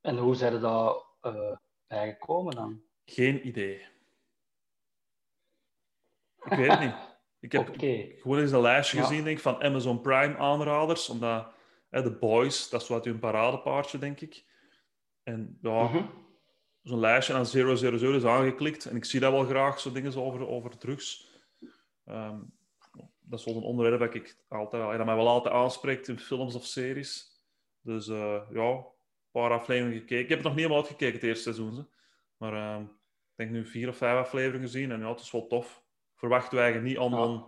[0.00, 2.82] En hoe zijn er daar eh, bijgekomen dan?
[3.04, 3.86] Geen idee.
[6.44, 6.94] Ik weet het niet.
[7.40, 7.78] Ik heb
[8.20, 9.02] gewoon eens een lijstje Ja.
[9.02, 11.08] gezien denk ik, van Amazon Prime aanraders.
[11.08, 11.52] Omdat
[11.90, 14.44] The Boys, dat is wat hun paradepaardje, denk ik.
[15.22, 16.06] En ja, Mhm.
[16.90, 18.84] Zo'n lijstje aan 000 is aangeklikt.
[18.84, 21.28] En ik zie dat wel graag, zo dingen over, over drugs.
[22.04, 22.38] Ehm,
[23.20, 26.54] dat is wel een onderwerp dat, ik altijd, dat mij wel altijd aanspreekt in films
[26.54, 27.42] of series.
[27.80, 28.84] Dus eh, ja, een
[29.30, 30.22] paar afleveringen gekeken.
[30.22, 31.76] Ik heb het nog niet helemaal uitgekeken, het eerste seizoen.
[31.76, 31.82] Hè.
[32.36, 34.90] Maar ehm, ik denk nu vier of vijf afleveringen gezien.
[34.90, 35.82] En ja, het is wel tof.
[36.14, 37.18] Verwachten wij eigenlijk niet Ja.
[37.24, 37.44] een,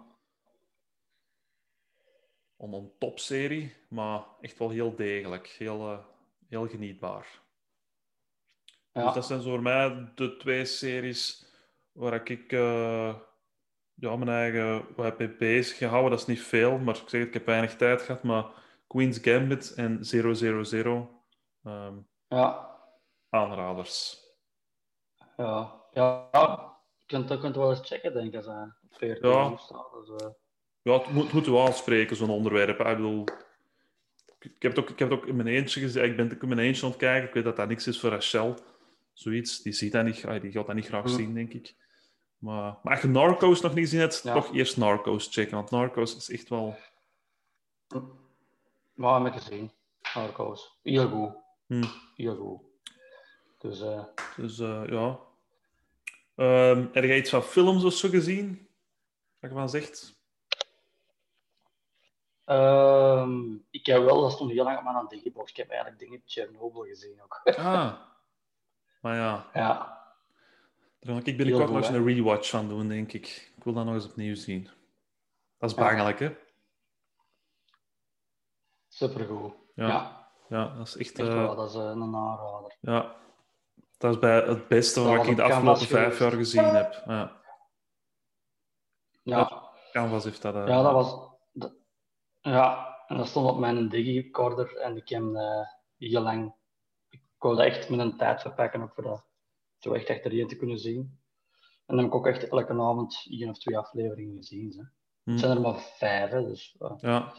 [2.59, 5.46] aan een topserie, maar echt wel heel degelijk.
[5.46, 5.98] Heel, eh,
[6.48, 7.41] heel genietbaar.
[8.92, 9.05] Ja.
[9.05, 11.46] Dus dat zijn zo voor mij de twee series
[11.92, 13.14] waar ik eh,
[13.94, 16.11] ja, mijn eigen heb ik bezig gehouden.
[16.11, 18.22] Dat is niet veel, maar ik zeg ik heb weinig tijd gehad.
[18.22, 18.44] Maar
[18.87, 21.11] Queen's Gambit en 000
[21.62, 21.94] ehm
[22.28, 22.78] ja.
[23.28, 24.20] aanraders.
[25.37, 26.28] Ja, ja.
[26.96, 28.44] Je kunt, kunt wel eens checken, denk ik,
[28.90, 29.57] 14 Ja.
[29.57, 29.92] staat.
[29.92, 30.31] Dus, eh,
[30.83, 32.78] Ja, het moet, het moet wel aanspreken, zo'n onderwerp.
[32.81, 33.24] Ik bedoel,
[34.38, 36.05] ik heb het ook, ik heb het ook in mijn eentje gezien.
[36.05, 37.28] Ik ben het in mijn eentje aan het kijken.
[37.28, 38.55] Ik weet dat dat niks is voor Rachel.
[39.12, 39.62] Zoiets.
[39.62, 41.75] Die ziet dat niet, die gaat dat niet graag zien, denk ik.
[42.38, 44.35] Maar, maar als je Narcos nog niet gezien hebt, Ja.
[44.35, 45.57] toch eerst Narcos checken.
[45.57, 46.77] Want Narcos is echt wel...
[48.94, 49.70] maar ik gezien.
[50.14, 50.79] Narcos.
[50.83, 51.35] Heel goed.
[51.66, 51.85] Hm.
[52.16, 52.61] Heel goed.
[53.59, 54.05] Dus, eh,
[54.37, 55.18] Dus eh, ja.
[56.35, 58.68] Ehm heb jij iets van films of zo gezien?
[59.40, 60.20] Wat je van zegt?
[62.44, 65.51] ehm, ik heb wel, dat stond heel lang op mijn digibox.
[65.51, 67.40] Ik heb eigenlijk dingen Chernobyl gezien ook.
[67.57, 67.92] Ah,
[69.02, 69.76] Maar ja, Ja,
[71.00, 73.52] daar ga ik binnenkort nog eens een rewatch van doen, denk ik.
[73.56, 74.68] Ik wil dat nog eens opnieuw zien.
[75.58, 75.82] Dat is Ja.
[75.82, 76.36] bangelijk, hè?
[78.88, 79.54] supergoed.
[79.74, 79.86] Ja.
[79.88, 81.18] Ja, Ja, dat is echt...
[81.18, 82.76] echt eh, wel, dat is eh, een aanrader.
[82.80, 83.16] ja,
[83.98, 87.02] dat is bij het beste Dat wat ik de op afgelopen vijf jaar gezien heb.
[87.06, 87.40] Ja,
[89.22, 90.54] Ja, Canvas heeft dat...
[90.54, 91.30] eh, ja dat was...
[91.52, 91.74] dat-
[92.40, 95.66] ja, en dat stond op mijn digicorder en ik heb hem eh,
[95.98, 96.54] heel lang...
[97.42, 99.24] Ik wilde echt met een tijd verpakken ook voor dat
[99.78, 101.18] zo echt achterin te kunnen zien.
[101.87, 104.74] En dan heb ik ook echt elke avond één of twee afleveringen gezien.
[104.76, 104.83] Hè.
[105.33, 106.76] Het zijn er maar vijf, hè, dus...
[106.78, 106.96] ja.
[107.00, 107.35] Ja,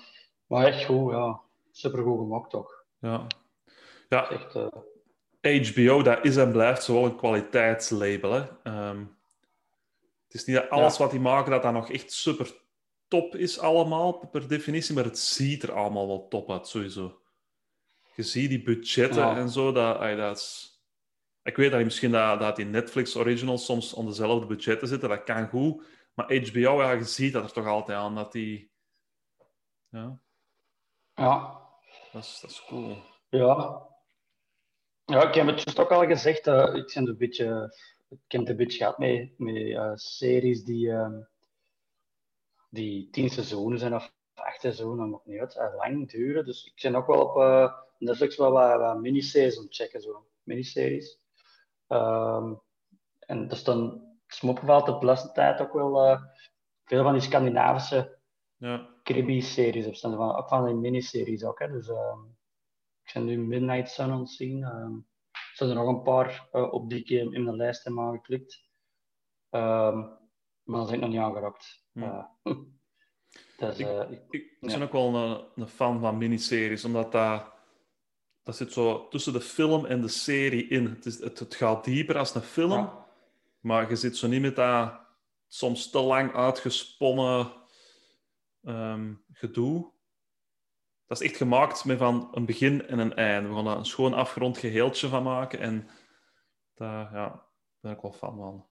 [0.47, 1.39] Maar echt goed, ja.
[1.71, 2.85] Supergoed gemaakt toch.
[2.99, 3.27] ja.
[4.09, 4.55] Ja, Echt,
[5.41, 8.31] eh, HBO, dat is en blijft zo wel een kwaliteitslabel.
[8.31, 8.43] Hè.
[8.63, 8.99] Ehm,
[10.25, 11.03] het is niet dat alles Ja.
[11.03, 12.61] wat die maken, dat dat nog echt super
[13.07, 17.21] top is allemaal, per definitie, maar het ziet er allemaal wel top uit, sowieso.
[18.15, 19.35] Je ziet die budgetten Ja.
[19.35, 20.71] en zo, dat, ay, dat is...
[21.43, 25.23] Ik weet dat misschien dat, dat die Netflix originals soms aan dezelfde budgetten zitten, dat
[25.23, 25.83] kan goed.
[26.13, 28.71] Maar HBO, ja, je ziet dat er toch altijd aan, dat die...
[29.89, 30.19] Ja,
[31.13, 31.59] ja,
[32.11, 32.97] dat is, dat is cool.
[33.29, 33.81] ja.
[35.05, 36.47] Ja, ik heb het juist ook al gezegd.
[36.47, 37.75] eh, ik ben een beetje...
[38.09, 41.21] Ik heb het een beetje gehad met, met eh, series die, ehm,
[42.69, 45.73] die tien seizoenen zijn of acht seizoenen, dat maakt niet uit.
[45.77, 46.45] lang duren.
[46.45, 50.27] Dus ik ben ook wel op eh, Netflix wel wat, wat miniseries aan checken, zo.
[50.43, 51.19] Miniseries.
[51.87, 52.53] Ehm,
[53.19, 54.11] en dat is dan...
[54.27, 56.21] Is me opgevallen op de laatste tijd ook wel eh,
[56.83, 58.19] veel van die Scandinavische
[58.57, 61.59] Ja, Kirby-series op staan, ook van die miniseries ook.
[61.59, 61.71] Hè.
[61.71, 62.19] Dus, ehm,
[63.03, 64.63] ik ben nu Midnight Sun aan het zien.
[64.63, 64.93] ehm,
[65.31, 68.63] er zijn er nog een paar eh, op die ik in de lijst heb aangeklikt.
[69.49, 69.97] Ehm,
[70.63, 71.85] maar dat is ik nog niet aangeraakt.
[71.91, 72.23] Hm.
[73.57, 74.67] Eh, Ik- ik- Ja.
[74.77, 77.51] ben ook wel een, een fan van miniseries, omdat dat,
[78.43, 80.85] dat zit zo tussen de film en de serie in.
[80.85, 83.05] Het, is, het, het gaat dieper als een film, ja.
[83.59, 85.01] maar je zit zo niet met dat
[85.47, 87.53] soms te lang uitgesponnen
[88.63, 89.91] ehm, gedoe.
[91.07, 93.49] Dat is echt gemaakt met van een begin en een einde.
[93.49, 95.89] We gaan daar een schoon afgerond geheeltje van maken en
[96.73, 97.41] daar ja, daar
[97.79, 98.67] ben ik wel fan van.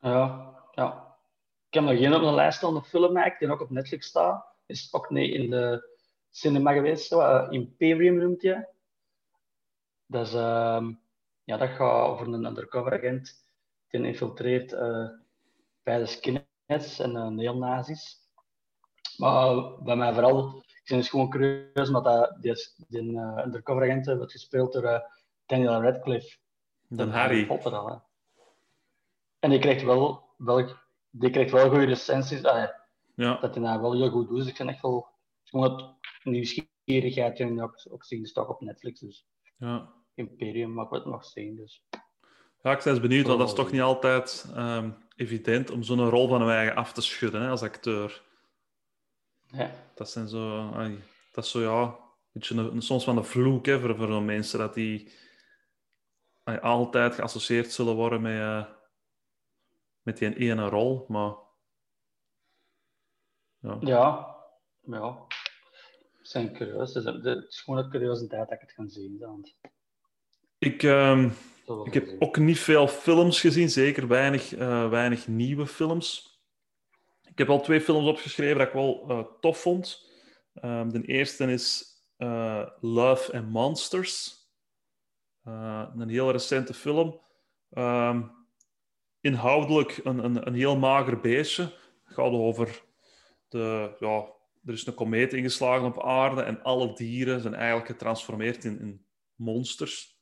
[0.00, 1.15] Ja, ja.
[1.76, 4.06] Ik heb nog geen op de lijst staan, een film eigenlijk, die ook op Netflix
[4.06, 4.46] staat.
[4.66, 5.96] Is ook niet in de
[6.30, 7.06] cinema geweest.
[7.06, 7.20] Zo.
[7.20, 8.66] eh, Imperium noemt je.
[10.06, 10.92] Dat, is, ehm,
[11.44, 13.46] ja, dat gaat over een undercover agent
[13.88, 15.08] die infiltreert eh,
[15.82, 18.28] bij de skinheads en uh, neonazis.
[19.16, 22.54] Maar bij mij vooral, ik ben dus gewoon curieus, omdat dat, die,
[22.88, 25.10] die undercover agent wordt gespeeld door
[25.46, 26.36] Daniel Radcliffe.
[26.88, 27.46] Dan Harry.
[27.46, 27.96] Potter al, hè.
[29.38, 30.84] En die krijgt wel, wel,
[31.18, 32.40] die krijgt wel goede recensies.
[33.14, 34.36] Ja, dat hij dat wel heel goed doet.
[34.36, 35.08] Dus ik ben echt wel
[35.44, 38.24] gewoon het nieuwsgierigheid en ook, ook zien.
[38.24, 39.00] Toch op Netflix.
[39.00, 39.26] Dus
[39.56, 39.92] ja.
[40.14, 41.56] Imperium, wil het nog zien.
[41.56, 41.84] Dus.
[42.62, 46.08] Ja, ik ben eens benieuwd, want dat is toch niet altijd ehm, evident om zo'n
[46.08, 48.22] rol van een eigen af te schudden hè, als acteur.
[49.46, 49.70] Ja.
[49.94, 50.70] Dat zijn zo,
[51.32, 51.96] dat is zo ja, een
[52.32, 55.12] beetje een, soms van een vloek hè, voor, voor zo'n mensen, dat die
[56.60, 58.64] altijd geassocieerd zullen worden met, eh,
[60.06, 61.04] met die ene rol.
[61.08, 61.34] Maar
[63.58, 64.36] ja, ja,
[64.82, 65.26] ja.
[66.22, 66.92] Ik ben curieus.
[66.92, 69.44] Dus het het is gewoon een curiositeit dat ik het ga zien.
[70.58, 71.30] Ik, ehm,
[71.66, 76.40] wil ik heb ook niet veel films gezien, zeker weinig, eh, weinig nieuwe films.
[77.22, 80.10] Ik heb al twee films opgeschreven dat ik wel eh, tof vond.
[80.54, 84.34] Ehm, de eerste is eh, Love and Monsters.
[85.42, 87.20] Eh, een heel recente film.
[87.70, 88.22] Ehm,
[89.26, 91.62] inhoudelijk een, een, een heel mager beestje.
[92.04, 92.82] Het gaat over
[93.48, 94.24] de, ja,
[94.64, 99.06] er is een komeet ingeslagen op aarde en alle dieren zijn eigenlijk getransformeerd in, in
[99.34, 100.18] monsters.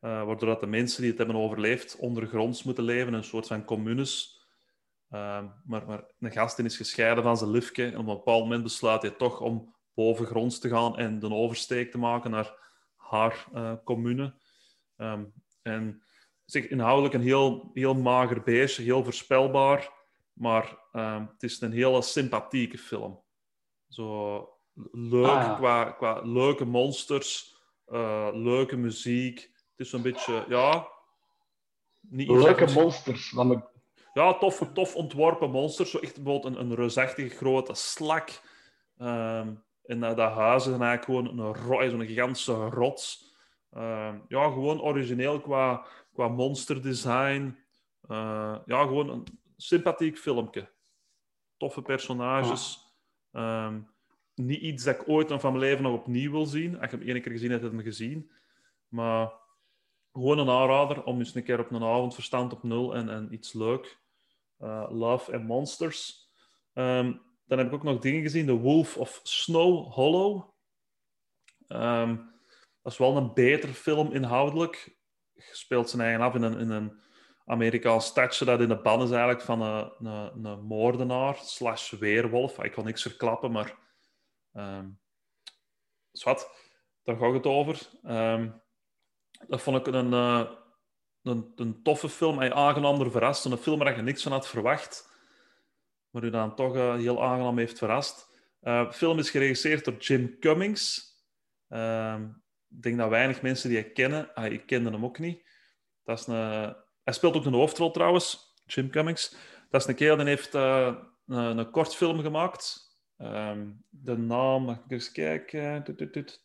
[0.00, 3.64] Eh, waardoor dat de mensen die het hebben overleefd ondergronds moeten leven, een soort van
[3.64, 4.42] communes.
[5.10, 8.42] Ehm, maar, maar een gast die is gescheiden van zijn liefje en op een bepaald
[8.42, 12.54] moment besluit hij toch om bovengronds te gaan en de oversteek te maken naar
[12.96, 14.34] haar eh, commune.
[14.96, 15.24] Ehm,
[15.62, 16.03] en
[16.44, 19.92] zeg, inhoudelijk een heel, heel mager beestje, heel voorspelbaar,
[20.32, 23.22] maar ehm, het is een hele sympathieke film.
[23.88, 24.36] Zo
[24.92, 25.54] leuk Ah, ja.
[25.54, 29.40] qua, qua leuke monsters, eh, leuke muziek.
[29.40, 30.92] Het is zo'n beetje, ja...
[32.08, 33.34] Niet Leuke monsters.
[34.12, 35.90] Ja, tof, tof ontworpen monsters.
[35.90, 38.40] Zo echt bijvoorbeeld een, een reusachtige grote slak.
[38.98, 39.54] Ehm,
[39.84, 43.34] en dat, dat huis is eigenlijk gewoon een zo'n gigantische rots.
[43.70, 47.58] Ehm, ja, gewoon origineel qua, qua monsterdesign.
[48.00, 49.24] Eh, ja, gewoon een
[49.56, 50.72] sympathiek filmpje.
[51.56, 52.78] Toffe personages.
[53.32, 53.80] Ehm,
[54.34, 56.80] niet iets dat ik ooit van mijn leven nog opnieuw wil zien.
[56.80, 58.30] Als je hem één keer gezien hebt, heb je hem gezien.
[58.88, 59.32] Maar
[60.12, 63.32] gewoon een aanrader om eens een keer op een avond verstand op nul en, en
[63.32, 64.02] iets leuk.
[64.60, 66.28] Uh, Love and Monsters.
[66.72, 67.12] Ehm,
[67.44, 68.46] dan heb ik ook nog dingen gezien.
[68.46, 70.54] The Wolf of Snow Hollow.
[71.66, 72.16] Ehm,
[72.82, 74.93] dat is wel een betere film inhoudelijk.
[75.36, 77.02] Speelt zijn eigen af in een, in een
[77.46, 82.58] Amerikaans stadje dat in de ban is eigenlijk van een, een, een moordenaar slash weerwolf.
[82.58, 83.82] Ik kan niks verklappen, maar...
[84.52, 85.02] Um,
[86.22, 86.50] wat,
[87.02, 87.90] daar gaat het over.
[88.04, 88.62] Um,
[89.46, 90.50] dat vond ik een, uh,
[91.22, 92.38] een, een, toffe film.
[92.38, 93.44] Hij aangenaam er verrast.
[93.44, 95.12] Een film waar je niks van had verwacht.
[96.10, 98.32] Maar u dan toch uh, heel aangenaam heeft verrast.
[98.60, 101.12] De film is geregisseerd door Jim Cummings.
[101.68, 102.43] Ehm, ik
[102.82, 104.34] denk dat weinig mensen die hij kennen.
[104.34, 105.42] Ah, ik kende hem ook niet.
[106.04, 109.36] Dat is een, hij speelt ook een hoofdrol trouwens, Jim Cummings.
[109.70, 112.92] Dat is een kerel die heeft een, een kortfilm gemaakt.
[113.18, 115.84] Um, de naam, mag ik eens kijken.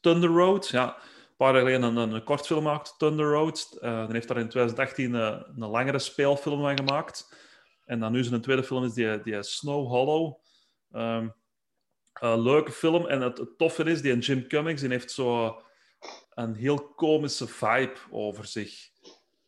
[0.01, 0.67] Thunder Road.
[0.67, 0.97] Ja,
[1.37, 3.77] paar jaar geleden een, een, een kortfilm gemaakt, Thunder Road.
[3.81, 7.35] Uh, dan heeft daar in 2018 een, een langere speelfilm van gemaakt.
[7.85, 10.37] En dan nu zijn tweede film is die, die Snow Hollow.
[10.89, 13.07] Een leuke film.
[13.07, 15.61] En het, het, toffe is, die Jim Cummings die heeft zo
[16.43, 18.89] een heel komische vibe over zich.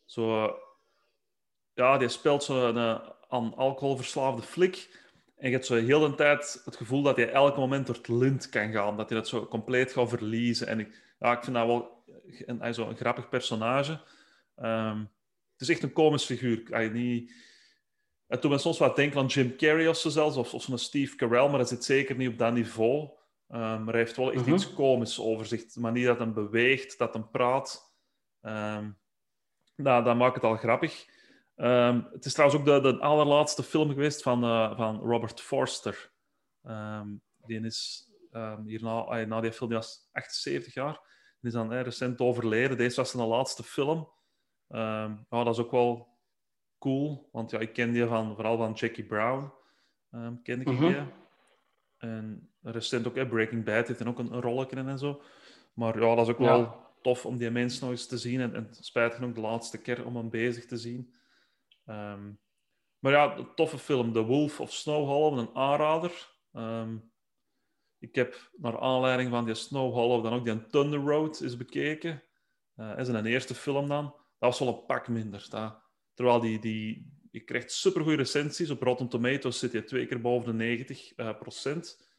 [0.06, 0.56] Zo,
[1.74, 5.00] ja, die speelt zo een, een alcoholverslaafde flik.
[5.38, 8.08] En je hebt zo heel de tijd het gevoel dat hij elk moment door het
[8.08, 8.98] lint kan gaan.
[8.98, 10.68] Dat hij dat zo compleet gaat verliezen.
[10.68, 12.04] En ik, ja, ik vind dat wel
[12.46, 14.00] een, zo een grappig personage.
[14.58, 15.00] Um,
[15.52, 16.92] het is echt een komisch figuur.
[16.92, 17.34] Niet...
[18.28, 20.80] Het doet me soms wat denken aan Jim Carrey of zo zelfs, of, of een
[20.80, 23.10] Steve Carell, maar dat zit zeker niet op dat niveau.
[23.54, 24.54] Um, maar hij heeft wel echt mhm.
[24.54, 25.66] iets komisch over zich.
[25.66, 27.96] De manier dat hij beweegt, dat hij praat.
[28.42, 29.00] Um,
[29.76, 31.06] nou, dat maakt het al grappig.
[31.56, 36.12] Um, het is trouwens ook de, de allerlaatste film geweest van, uh, van Robert Forster.
[37.46, 38.10] Die is
[38.64, 41.00] hierna, na die film, die was 78 jaar.
[41.40, 42.78] Die is dan eh, recent overleden.
[42.78, 44.10] Deze was zijn laatste film.
[44.68, 46.18] ja, dat is ook wel
[46.80, 49.52] cool, want ja, ik ken die van, vooral van Jackie Brown.
[50.12, 50.88] Um, ken ik -hmm.
[50.88, 50.96] die.
[51.98, 55.22] En recent ook, eh, Breaking Bad heeft ook een, een rolletje in en zo.
[55.74, 58.42] Maar ja, dat is ook wel tof om die mensen nog eens te zien.
[58.42, 61.14] En, en spijtig genoeg de laatste keer om hem bezig te zien.
[61.86, 62.40] Um,
[63.00, 64.14] maar ja, een toffe film.
[64.14, 66.36] The Wolf of Snow Hollow, een aanrader.
[66.54, 67.12] Um,
[68.00, 72.24] ik heb naar aanleiding van die Snow Hollow dan ook die Thunder Road is bekeken.
[72.76, 74.04] Uh, is een eerste film dan.
[74.04, 75.46] Dat was wel een pak minder.
[75.50, 75.82] Dat,
[76.14, 78.70] terwijl die, die, je krijgt supergoeie recensies.
[78.70, 82.11] Op Rotten Tomatoes zit je twee keer boven de 90 uh, procent.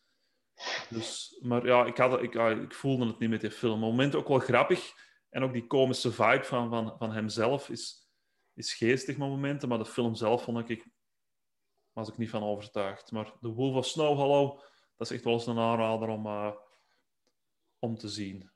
[0.88, 3.74] Dus, maar ja, ik, had, ik, ik voelde het niet met die film.
[3.74, 4.92] Op het moment ook wel grappig.
[5.30, 8.08] En ook die komische vibe van, van, van hemzelf is,
[8.54, 10.88] is geestig met momenten, maar de film zelf vond ik,
[11.92, 13.12] was ik niet van overtuigd.
[13.12, 14.58] Maar The Wolf of Snow Hollow,
[14.96, 16.52] dat is echt wel eens een aanrader om, uh,
[17.78, 18.50] om te zien.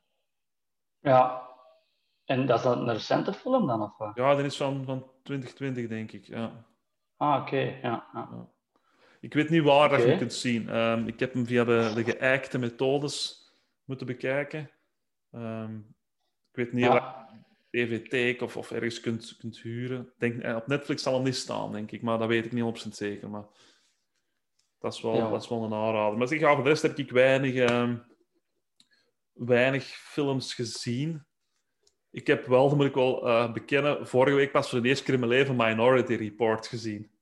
[0.98, 1.50] Ja,
[2.24, 3.82] en dat is een recente film dan?
[3.82, 6.26] Of Ja, die is van, van 2020, denk ik.
[6.26, 6.66] Ja.
[7.16, 7.56] Ah, oké.
[7.56, 8.28] Ja, ja.
[8.30, 8.48] ja,
[9.26, 9.98] Ik weet niet waar okay.
[9.98, 10.76] dat je kunt zien.
[10.76, 13.44] Um, ik heb hem via de, de geëikte methodes
[13.84, 14.70] moeten bekijken.
[15.32, 15.96] Um,
[16.50, 17.28] ik weet niet ja.
[17.70, 20.12] DVT of, of ergens kunt, kunt huren.
[20.18, 22.64] Denk, eh, op Netflix zal hem niet staan, denk ik, maar dat weet ik niet
[22.64, 23.30] op zeker.
[23.30, 23.46] Maar
[24.78, 26.18] dat is wel, dat is wel een aanrader.
[26.18, 27.94] Maar zeg, ja, voor de rest heb ik weinig, uh,
[29.32, 31.26] weinig films gezien.
[32.10, 35.04] Ik heb wel, dat moet ik wel uh, bekennen, vorige week pas voor de eerste
[35.04, 37.14] keer in mijn leven Minority Report gezien.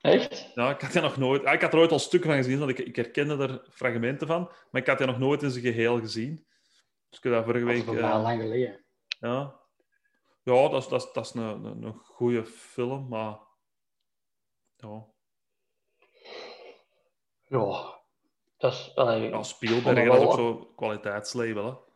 [0.00, 0.50] Echt?
[0.54, 1.42] Ja, ik had die nog nooit...
[1.42, 4.52] Ik had er ooit al stukken van gezien, want ik, ik herkende er fragmenten van,
[4.70, 6.46] maar ik had die nog nooit in zijn geheel gezien.
[7.08, 7.86] Dus ik heb dat vorige week...
[7.86, 8.84] Dat is uh, lang geleden.
[9.20, 9.60] Ja,
[10.42, 13.38] ja dat, is, dat, is, dat is een, een, een goede film, maar
[14.76, 15.06] ja.
[17.44, 18.00] Ja,
[18.56, 18.92] dat is...
[18.94, 21.86] Allee, ja, Spielberg, dat is ook zo'n kwaliteitslabel, hè?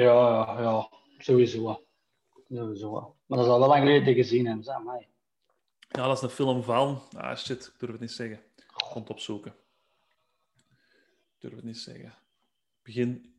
[0.00, 1.84] Ja, ja, sowieso.
[2.48, 3.16] Sowieso.
[3.26, 5.06] Maar dat is al wel lang geleden gezien hebben, zeg maar.
[5.88, 7.02] Ja, dat is een film van...
[7.16, 8.44] Ah, shit, ik durf het niet zeggen.
[8.94, 9.54] Het opzoeken.
[11.34, 12.14] Ik durf het niet zeggen.
[12.82, 13.34] Begin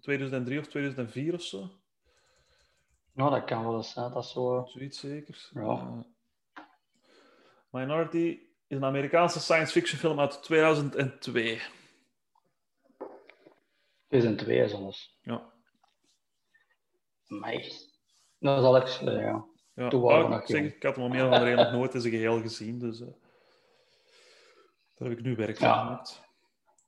[0.00, 1.70] 2003 of 2004 of zo.
[3.12, 4.12] Nou, dat kan wel eens zijn.
[4.12, 4.64] Dat is zo...
[4.66, 5.50] Zoiets zeker.
[5.52, 5.60] Ja.
[5.60, 6.00] Uh,
[7.70, 11.60] Minority is een Amerikaanse science fiction film uit 2002.
[14.08, 15.18] 2002 zelfs.
[15.22, 15.52] Ja.
[17.26, 17.72] Mij.
[18.38, 19.44] Dat zal ik zeggen, ja.
[19.74, 19.98] Ja.
[19.98, 22.40] Waren oh, ik, zeg, ik had hem al meer dan nog nooit in zijn geheel
[22.40, 23.06] gezien, dus uh,
[24.94, 25.84] daar heb ik nu werk van ja.
[25.84, 26.22] gemaakt.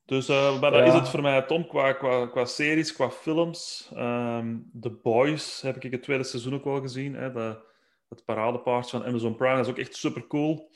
[0.05, 3.91] Dus uh, maar dat is het voor mij, Tom, qua, qua, qua series, qua films.
[3.97, 7.15] Um, The Boys heb ik het tweede seizoen ook wel gezien.
[7.15, 7.65] Hè, de,
[8.09, 9.57] het paradepaard van Amazon Prime.
[9.57, 10.71] Dat is ook echt super cool.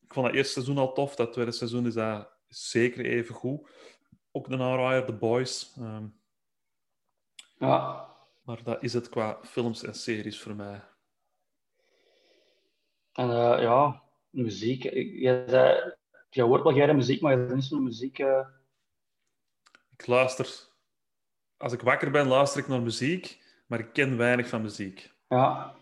[0.00, 1.14] Ik vond dat eerste seizoen al tof.
[1.14, 3.70] Dat tweede seizoen is dat zeker even goed.
[4.32, 5.76] Ook de aanraaier, The Boys.
[5.78, 6.20] Um,
[7.58, 8.14] ja.
[8.42, 10.84] Maar dat is het qua films en series voor mij.
[13.16, 14.82] En uh, ja, muziek.
[14.82, 15.94] Je, zei,
[16.30, 18.18] je hoort wel geen muziek, maar je hebt niet zo'n muziek.
[18.18, 18.46] Uh...
[19.96, 20.48] Ik luister.
[21.56, 25.10] Als ik wakker ben, luister ik naar muziek, maar ik ken weinig van muziek.
[25.28, 25.74] Ja.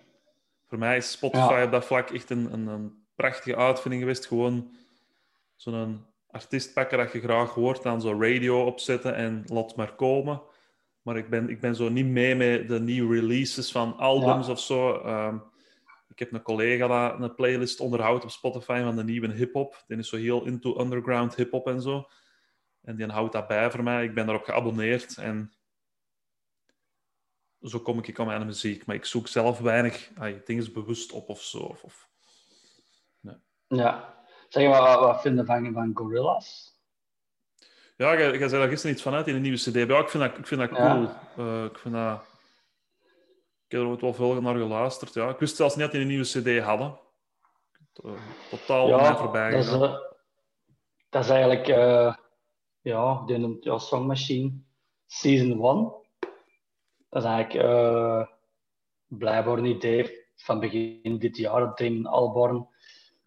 [0.67, 4.27] Voor mij is Spotify op dat vlak echt een, een, een prachtige uitvinding geweest.
[4.27, 4.75] Gewoon
[5.57, 10.43] zo'n artiest pakken dat je graag hoort, dan zo radio opzetten en laat maar komen.
[11.03, 14.61] Maar ik ben, ik ben zo niet mee met de nieuwe releases van albums of
[14.61, 15.07] zo.
[15.07, 15.53] Um,
[16.09, 19.85] ik heb een collega dat een playlist onderhoudt op Spotify van de nieuwe hip-hop.
[19.87, 22.09] Die is zo heel into underground hip-hop en zo.
[22.83, 24.05] En die houdt dat bij voor mij.
[24.05, 25.53] Ik ben daarop geabonneerd en
[27.61, 28.87] zo kom ik aan mijn muziek.
[28.87, 31.59] Maar ik zoek zelf weinig ay, dingen bewust op of zo.
[31.59, 32.09] Of, of...
[33.21, 33.37] Nee.
[33.67, 34.15] Ja.
[34.49, 36.73] Zeg je, wat, wat vinden van, van Gorillaz?
[37.97, 39.75] Ja, jij, zei daar gisteren iets vanuit in een nieuwe CD.
[39.75, 41.11] Ja, ik vind dat, ik vind dat cool.
[41.39, 42.34] Uh, ik vind dat...
[43.75, 45.15] Ik heb er wel veel naar geluisterd.
[45.15, 45.29] Ja.
[45.29, 46.99] Ik wist zelfs niet dat die een nieuwe CD hadden.
[48.05, 48.13] Uh,
[48.51, 49.97] totaal ja, voorbij dat is, uh,
[51.09, 51.69] dat is eigenlijk...
[51.69, 52.15] Uh,
[52.81, 54.53] ja, die noemt ja, Song Machine
[55.07, 55.93] Season 1.
[57.11, 58.29] Dat is eigenlijk
[59.07, 61.61] blijkbaar een idee van begin dit jaar.
[61.61, 62.69] Dat Damon Albarn,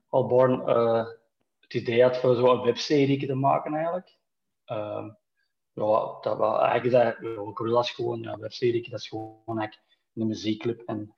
[0.10, 0.60] Albarn
[1.60, 4.18] het idee had voor zo'n webserie te maken eigenlijk.
[4.68, 5.08] Uh,
[5.74, 9.87] ja, dat was eigenlijk dat, ja, Gorillaz gewoon, ja, webserie, dat is gewoon eigenlijk
[10.22, 11.16] een muziekclip en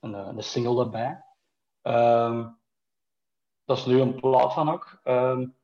[0.00, 1.24] een, eh, een single erbij.
[1.82, 2.58] Um,
[3.64, 5.00] dat is nu een plaat van ook.
[5.04, 5.56] Um,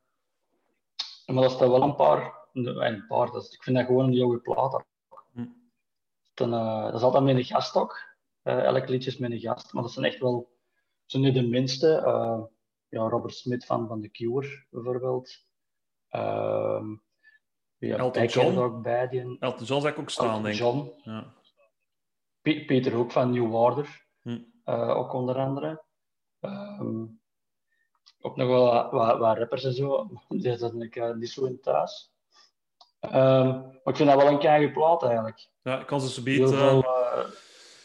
[1.27, 4.13] maar dat staat wel een paar, een paar dat is, ik vind dat gewoon een
[4.13, 4.85] jonge plaat.
[5.33, 5.47] Hm.
[6.35, 8.15] Dan, uh, dat is altijd met een gast ook.
[8.43, 10.57] Uh, elk liedje is met een gast, maar dat zijn echt wel,
[11.05, 12.03] zijn nu de minste.
[12.07, 12.45] Uh,
[12.89, 15.45] ja, Robert Smith van, van The Cure bijvoorbeeld.
[16.11, 17.03] Um,
[17.79, 19.09] ja, Elton John ook bij.
[19.09, 19.37] Die...
[19.39, 20.61] Elton John zou ik ook staan, denk ik.
[20.61, 20.93] John.
[21.03, 21.35] Ja.
[22.55, 24.39] Peter Hoek van New Order, hm.
[24.65, 25.85] uh, ook onder andere.
[26.41, 27.21] Um,
[28.21, 31.61] ook nog wel wat, wat, rappers en zo, die zat ik uh, niet zo in
[31.61, 32.13] thuis.
[33.01, 35.49] Um, maar ik vind dat wel een keiharde plaat eigenlijk.
[35.63, 36.79] Ja, ik kan ze beat, uh,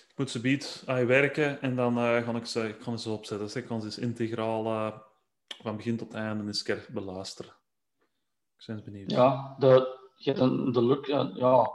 [0.09, 2.97] ik moet ze beat aan je werken en dan uh, ga ik ze, ik ga
[2.97, 3.47] ze opzetten.
[3.47, 4.93] Dus ik kan ze eens integraal
[5.62, 7.53] van begin tot einde eens keer beluisteren.
[8.57, 9.12] Ik ben benieuwd.
[9.12, 11.72] Ja, de, je hebt een, de look, ja,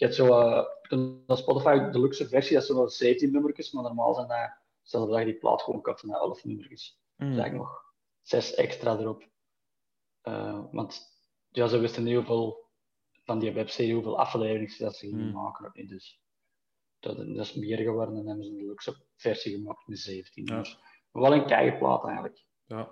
[0.00, 4.14] je hebt zo, uh, Spotify de luxe versie, dat zijn wel 17 nummertjes, maar normaal
[4.82, 7.00] zijn dat, je die plaat gewoon kapt, naar 11 nummertjes.
[7.16, 7.36] Mm.
[7.36, 7.84] Dus nog
[8.22, 9.28] 6 extra erop.
[10.22, 11.00] Uh, want
[11.48, 12.68] ja, ze wisten niet hoeveel
[13.24, 15.32] van die webserie, hoeveel afleveringen dat ze gingen mm.
[15.32, 15.88] maken.
[15.88, 16.20] Dus
[16.98, 20.50] dat, dat, is meer geworden en hebben ze een luxe versie gemaakt met 17 ja.
[20.50, 20.78] nummers.
[21.10, 22.44] Maar wel een keiharde plaat eigenlijk.
[22.64, 22.82] Ja.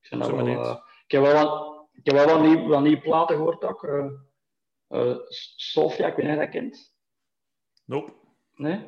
[0.00, 3.00] Ik, vind dat wel, uh, ik heb wel ik heb wel wat nieuwe, wat nieuwe
[3.00, 3.82] platen gehoord ook.
[4.90, 5.16] Uh, uh,
[5.56, 6.94] Sofia, ik weet niet of je dat kent.
[7.84, 8.12] Nope.
[8.54, 8.86] Nee?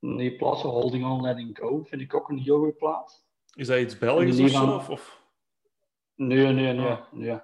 [0.00, 3.26] Die plaat van Holding On Letting Go vind ik ook een heel goede plaat.
[3.54, 4.74] Is dat iets Belgisch of zo?
[4.74, 5.22] Of, of?
[6.14, 6.86] Nee, nee, nee.
[6.86, 7.12] Oh.
[7.12, 7.40] nee.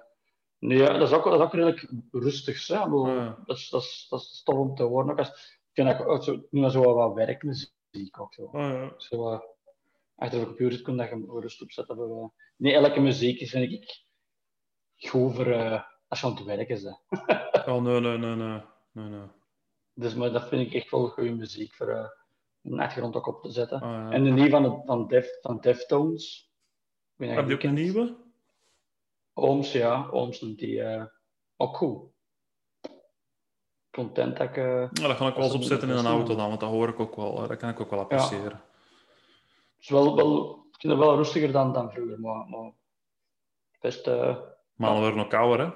[0.59, 2.67] nee dat, is ook, dat is ook redelijk rustig.
[2.67, 2.75] Hè?
[2.75, 3.43] Ja.
[3.45, 5.11] dat, is, dat, is, dat is tof om te horen.
[5.11, 8.41] Ook als, ik vind dat zo, nu zo wat werkmuziek ook zo.
[8.41, 8.93] Oh, ja.
[8.97, 9.39] zo uh,
[10.15, 12.31] achter de computer kun je rust opzetten.
[12.55, 14.03] Nee, elke muziek vind ik
[15.09, 17.67] goed voor uh, als je aan het werken bent.
[17.67, 19.21] oh, nee, nee, nee, nee, nee,
[19.93, 22.07] Dus maar dat vind ik echt wel goede muziek voor uh,
[22.63, 23.81] een achtergrond ook op te zetten.
[23.81, 24.11] Oh, ja.
[24.11, 26.51] En de nieuwe van, van, Def, van Deftones.
[27.17, 28.15] Heb je ook een nieuwe?
[29.33, 30.07] Ooms, ja.
[30.11, 31.03] Ooms die uh,
[31.57, 32.09] ook goed.
[33.91, 34.57] Content dat ik...
[34.57, 36.89] Uh, ja, dat ga ik wel eens opzetten in een auto dan, want dat hoor
[36.89, 37.47] ik ook wel.
[37.47, 38.43] Dat kan ik ook wel appreciëren.
[38.43, 38.65] Ja.
[39.75, 42.71] Het is wel, wel, ik vind het wel rustiger dan, dan vroeger, maar, maar
[43.79, 44.05] best...
[44.75, 45.71] Maar we worden nog kouder, hè?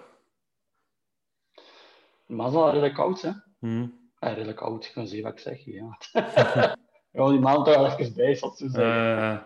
[2.26, 3.32] Maar het is al redelijk koud, hè?
[3.60, 4.12] Hmm.
[4.20, 5.66] Ja, redelijk koud, ik kan zien wat ik zeg.
[5.66, 5.98] Ja,
[7.12, 8.82] ja die maand wel even bij, ze zeggen.
[8.82, 9.42] Uh.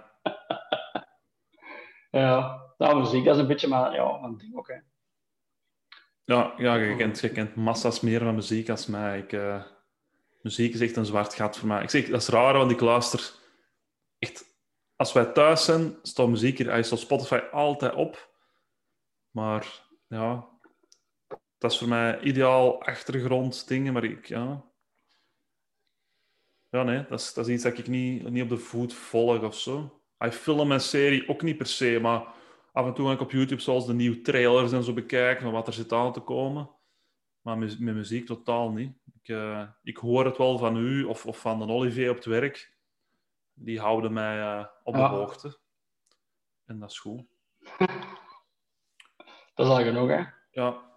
[2.21, 4.77] ja, nou, muziek dat is een beetje maar, ja, een ding ook, hè.
[6.23, 9.19] Ja, ja je, kent, je kent massa's meer van muziek als mij.
[9.19, 9.63] Ik, uh,
[10.41, 11.83] muziek is echt een zwart gat voor mij.
[11.83, 13.33] Ik zeg, dat is raar, want ik luister
[14.19, 14.47] echt...
[14.95, 18.29] Als wij thuis zijn, staat muziek hier, hij staat Spotify altijd op.
[19.31, 20.47] Maar ja,
[21.59, 24.67] dat is voor mij ideaal achtergronddingen, maar ik, ja...
[26.69, 29.41] Ja, nee, dat is, dat is iets dat ik niet, niet op de voet volg
[29.41, 30.01] of zo.
[30.19, 32.27] Ik film en serie ook niet per se, maar
[32.71, 35.51] af en toe ga ik op YouTube zoals de nieuwe trailers en zo bekijken van
[35.51, 36.69] wat er zit aan te komen.
[37.41, 38.97] Maar met, met muziek totaal niet.
[39.21, 42.25] Ik, uh, ik hoor het wel van u of, of van de Olivier op het
[42.25, 42.77] werk.
[43.53, 45.59] Die houden mij uh, op de hoogte.
[46.65, 47.23] En dat is goed.
[49.55, 50.23] Dat is al genoeg, hè?
[50.51, 50.88] Ja.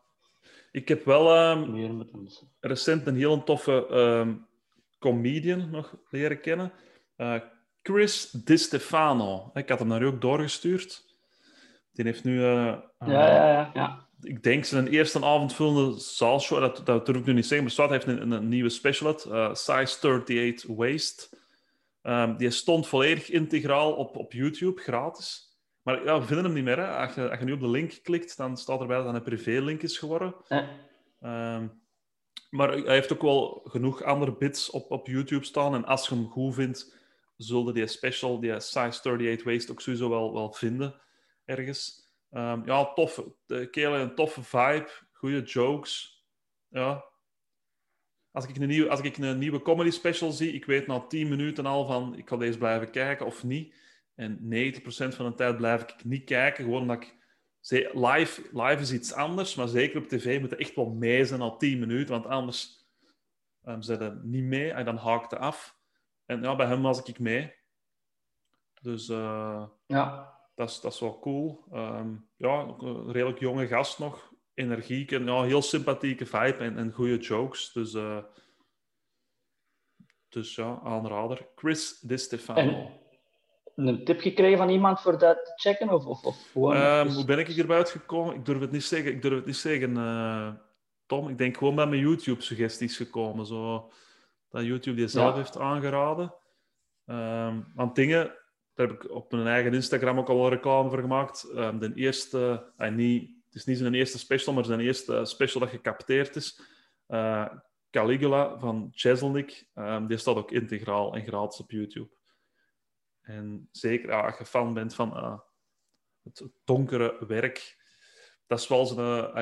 [0.72, 2.44] Ik heb wel ehm, ons.
[2.60, 4.34] recent een heel toffe ehm,
[4.98, 6.72] comedian nog leren kennen.
[7.16, 7.40] Eh,
[7.82, 9.50] Chris Di Stefano.
[9.54, 11.04] Ik had hem naar u ook doorgestuurd.
[11.92, 13.70] Die heeft nu, eh, Ja, ja, ja.
[13.74, 14.08] ja.
[14.20, 17.90] ik denk zijn eerste avondvullende zaalshow, dat, dat durf ik nu niet zeggen, maar Swat
[17.90, 21.40] heeft een, een, nieuwe special uit, eh, Size 38 Waist.
[22.02, 25.51] Ehm, die stond volledig integraal op, op YouTube, gratis.
[25.82, 26.78] Maar ja, we vinden hem niet meer.
[26.78, 26.96] Hè.
[26.96, 29.22] Als, je, als je nu op de link klikt, dan staat erbij dat dat een
[29.22, 30.34] privé-link is geworden.
[31.20, 31.68] Ehm,
[32.50, 35.74] maar hij heeft ook wel genoeg andere bits op, op YouTube staan.
[35.74, 36.96] En als je hem goed vindt,
[37.36, 41.00] zullen die special, die Size 38 Waist, ook sowieso wel, wel vinden
[41.44, 42.10] ergens.
[42.30, 43.24] Ehm, ja, tof.
[43.46, 46.24] De kerel een toffe vibe, goede jokes.
[46.68, 47.04] Ja.
[48.30, 51.28] Als ik, een nieuwe, als ik een nieuwe comedy special zie, ik weet na 10
[51.28, 53.74] minuten al van ik ga deze blijven kijken of niet.
[54.14, 57.20] En 90% van de tijd blijf ik niet kijken, gewoon omdat ik...
[57.92, 61.40] Live, live is iets anders, maar zeker op tv moet je echt wel mee zijn
[61.40, 62.82] al 10 minuten, want anders
[63.64, 65.78] um, zijn ze niet mee en dan haakte af.
[66.26, 67.54] En ja, bij hem was ik mee.
[68.80, 70.38] Dus eh, ja.
[70.54, 71.64] dat, is, dat is wel cool.
[71.72, 74.30] Ehm, ja, een redelijk jonge gast nog.
[74.54, 77.72] Energiek en ja, heel sympathieke vibe en, en goede jokes.
[77.72, 78.18] Dus, eh,
[80.28, 81.48] dus ja, aanrader.
[81.54, 82.60] Chris Di Stefano.
[82.60, 83.00] En
[83.76, 85.88] een tip gekregen van iemand voor dat te checken?
[85.90, 86.54] Of, of, of.
[86.74, 88.34] Ehm, hoe ben ik erbij uitgekomen?
[88.34, 89.12] Ik durf het niet zeggen.
[89.12, 90.48] Ik durf het niet zeggen, eh,
[91.06, 91.28] Tom.
[91.28, 93.46] Ik denk gewoon bij mijn YouTube-suggesties gekomen.
[93.46, 93.90] Zo,
[94.50, 95.36] dat YouTube die zelf Ja.
[95.36, 96.34] heeft aangeraden.
[97.06, 98.34] Ehm want dingen,
[98.74, 101.50] daar heb ik op mijn eigen Instagram ook al wel reclame voor gemaakt.
[101.54, 105.60] Ehm, de eerste, eh, niet, het is niet zijn eerste special, maar zijn eerste special
[105.60, 106.60] dat gecapteerd is.
[107.06, 107.46] Eh,
[107.90, 112.08] Caligula van Cheselnik, ehm, die staat ook integraal en gratis op YouTube.
[113.22, 115.38] En zeker als je fan bent van eh,
[116.22, 117.80] het donkere werk,
[118.46, 119.00] dat is wel zijn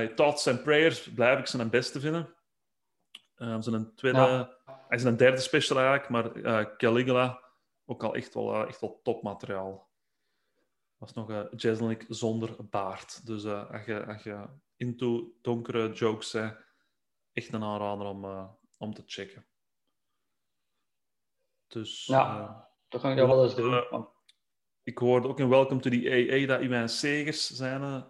[0.08, 2.34] uh, Thoughts and Prayers, blijf ik zijn beste vinden.
[3.36, 4.58] Um, zijn tweede, Ja.
[4.88, 7.42] hij is een derde special eigenlijk, maar eh, Caligula
[7.84, 9.88] ook al echt wel, eh, echt wel topmateriaal.
[10.96, 13.26] was nog uh, Jeselnik zonder baard.
[13.26, 16.56] Dus eh, als, je, als je into donkere jokes bent,
[17.32, 19.46] echt een aanrader om, eh, om te checken.
[21.66, 22.69] Dus Ja.
[22.90, 23.74] Dat kan ik wel eens doen.
[23.74, 24.02] Eh,
[24.82, 28.02] ik hoorde ook in Welcome to the AA dat Iwijn Segers zijn eh,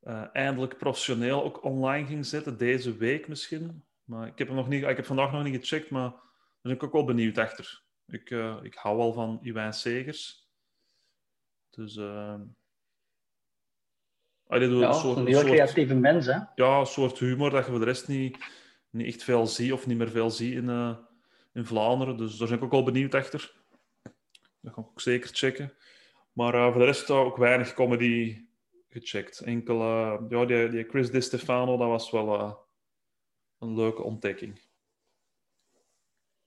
[0.00, 3.84] eh, eindelijk professioneel ook online ging zetten, deze week misschien.
[4.04, 6.20] Maar ik heb, hem nog niet, ik heb vandaag nog niet gecheckt, maar daar
[6.62, 7.82] ben ik ook wel benieuwd achter.
[8.06, 8.30] Ik,
[8.62, 10.50] ik hou wel van Iwijn Segers.
[11.70, 11.94] Dus...
[11.94, 12.04] doet
[14.80, 16.38] ja, een soort, een heel soort- creatieve mens, hè?
[16.54, 18.38] ja, een soort humor dat je voor de rest niet,
[18.90, 20.96] niet echt veel ziet of niet meer veel ziet in,
[21.52, 22.16] in Vlaanderen.
[22.16, 23.61] Dus daar ben ik ook wel benieuwd achter.
[24.62, 25.72] Dat ga ik ook zeker checken.
[26.32, 28.46] Maar eh, voor de rest ook weinig comedy
[28.88, 29.40] gecheckt.
[29.40, 32.52] Enkel, eh, ja, die, die Chris Di Stefano, dat was wel eh,
[33.58, 34.60] een leuke ontdekking.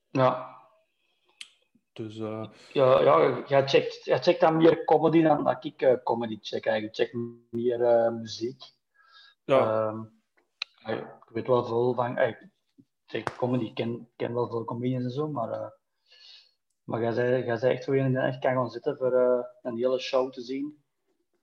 [0.09, 0.53] Ja.
[1.93, 2.15] Dus
[2.73, 6.65] Ja, ja jij, checkt, jij checkt dan meer comedy dan dat ik comedy check.
[6.65, 6.97] Eigenlijk.
[6.97, 7.13] Ik check
[7.49, 8.63] meer muziek.
[9.45, 10.03] ja, Ehm,
[10.97, 12.17] ik weet wel veel van...
[12.17, 12.47] Ik
[13.05, 15.73] check comedy, ik ken, ken wel veel comedians en zo, maar...
[16.85, 19.39] maar jij zei, jij zei echt zo een die echt kan gaan zitten voor eh,
[19.61, 20.77] een hele show te zien.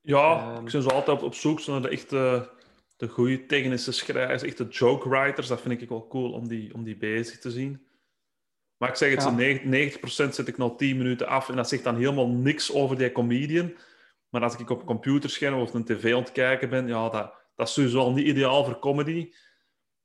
[0.03, 2.51] ja ehm, ik ben zo altijd op, zoek naar de echte
[2.97, 5.49] de goede technische schrijvers, echte joke writers.
[5.49, 7.87] Dat vind ik wel cool om die, om die bezig te zien.
[8.77, 9.29] Maar ik zeg het, Ja.
[9.29, 12.73] zo 90, 90% zet ik nog 10 minuten af en dat zegt dan helemaal niks
[12.73, 13.75] over die comedian.
[14.29, 17.33] Maar als ik op een computerscherm of een tv aan het kijken ben, ja, dat,
[17.55, 19.33] dat is sowieso al niet ideaal voor comedy.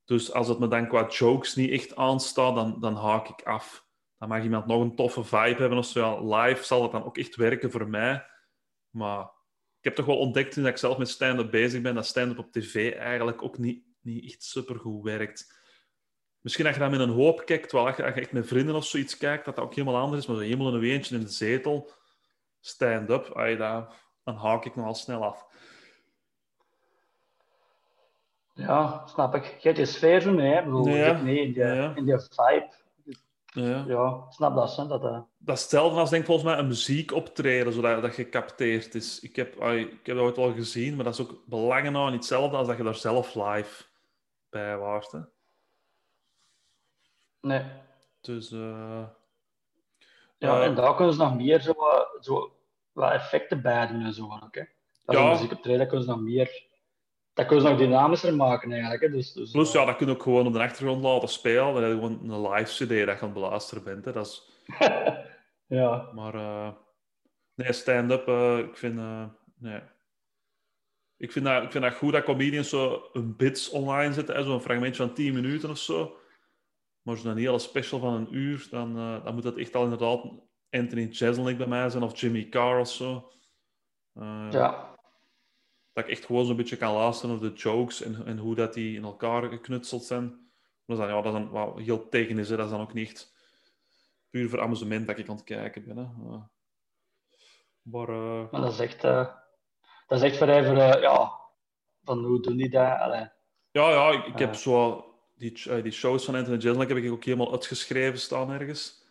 [0.04, 3.86] Dus als het me dan qua jokes niet echt aanstaat, dan, dan haak ik af.
[4.18, 6.34] Dan mag iemand nog een toffe vibe hebben of zo.
[6.36, 8.26] Live zal het dan ook echt werken voor mij.
[8.90, 9.22] Maar
[9.78, 12.52] ik heb toch wel ontdekt toen ik zelf met stand-up bezig ben, dat stand-up op
[12.52, 15.56] tv eigenlijk ook niet, niet echt supergoed werkt.
[16.40, 18.84] Misschien als je dat met een hoop kijkt, terwijl als je, echt met vrienden of
[18.86, 20.26] zoiets kijkt, dat dat ook helemaal anders is.
[20.26, 21.90] Maar zo helemaal in een weentje in de zetel,
[22.60, 23.94] stand-up, dat-
[24.24, 25.46] dan haak ik nogal snel af.
[28.54, 29.44] Ja, snap ik.
[29.44, 30.58] Je hebt je sfeer zo mee, hè?
[30.58, 31.92] Ik bedoel, Ja, zit mee in die, ja.
[31.96, 32.68] in die vibe.
[33.54, 33.84] Ja.
[33.86, 34.86] Ja, snap dat, hè?
[34.86, 38.94] Dat, eh, Dat is hetzelfde als denk ik, volgens mij een muziekoptreden, zodat dat gecapteerd
[38.94, 39.20] is.
[39.20, 42.06] Ik heb, ai, ik heb dat ooit wel gezien, maar dat is ook belangen nou
[42.06, 43.84] niet hetzelfde als dat je daar zelf live
[44.50, 45.12] bij waart.
[45.12, 45.20] Hè.
[47.40, 47.64] nee.
[48.20, 49.04] Dus eh,
[50.38, 52.56] Ja, Eh, en daar kunnen ze nog meer zo, eh, zo
[52.92, 54.24] wat effecten bij doen en zo.
[54.24, 54.64] Ook, hè?
[55.04, 55.22] Dat Ja.
[55.22, 55.30] ja.
[55.30, 56.66] muziek optreden kunnen ze nog meer...
[57.38, 59.00] Dat kunnen ze nog dynamischer maken, eigenlijk.
[59.00, 59.08] Hè?
[59.10, 61.74] Dus, dus, plus, ja, dat kun je ook gewoon op de achtergrond laten spelen.
[61.74, 64.04] Dan heb je gewoon een live CD dat je aan het beluisteren bent.
[64.04, 64.12] Hè.
[64.12, 64.62] Dat is,
[65.78, 66.10] ja.
[66.14, 66.72] maar eh,
[67.54, 68.98] nee, stand-up, eh, ik vind...
[68.98, 69.24] eh,
[69.58, 69.80] nee.
[71.16, 74.60] ik vind, dat, ik vind dat goed dat comedians zo een bits online zetten, zo'n
[74.60, 76.16] fragmentje van 10 minuten of zo.
[77.02, 79.74] Maar als dan een hele special van een uur, dan, uh, dan moet dat echt
[79.74, 80.24] al inderdaad
[80.70, 83.32] Anthony Jeselnik bij mij zijn of Jimmy Carr of zo.
[84.14, 84.97] Uh, ja.
[85.98, 88.74] Dat ik echt gewoon zo'n beetje kan luisteren naar de jokes en, en hoe dat
[88.74, 90.50] die in elkaar geknutseld zijn.
[90.86, 92.56] Dat is dan, ja, dat is dan wat heel tegen is, hè.
[92.56, 93.32] dat is dan ook niet
[94.30, 95.96] puur voor amusement dat ik aan het kijken ben.
[95.96, 96.06] Hè.
[97.82, 98.50] Maar, uh...
[98.50, 99.28] maar dat is echt, uh,
[100.06, 101.32] dat is echt voor even, ja,
[102.02, 102.98] van hoe doen die dat?
[102.98, 103.28] Allee.
[103.70, 107.24] Ja, ja, ik, ik heb zo die, die shows van Anthony Jeselnik heb ik ook
[107.24, 109.04] helemaal uitgeschreven staan ergens.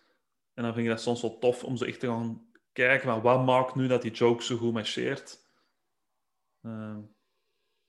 [0.54, 3.22] En dan vind ik dat soms wel tof om zo echt te gaan kijken, maar
[3.22, 5.46] wat maakt nu dat die joke zo goed marcheert?
[6.68, 6.98] Uh,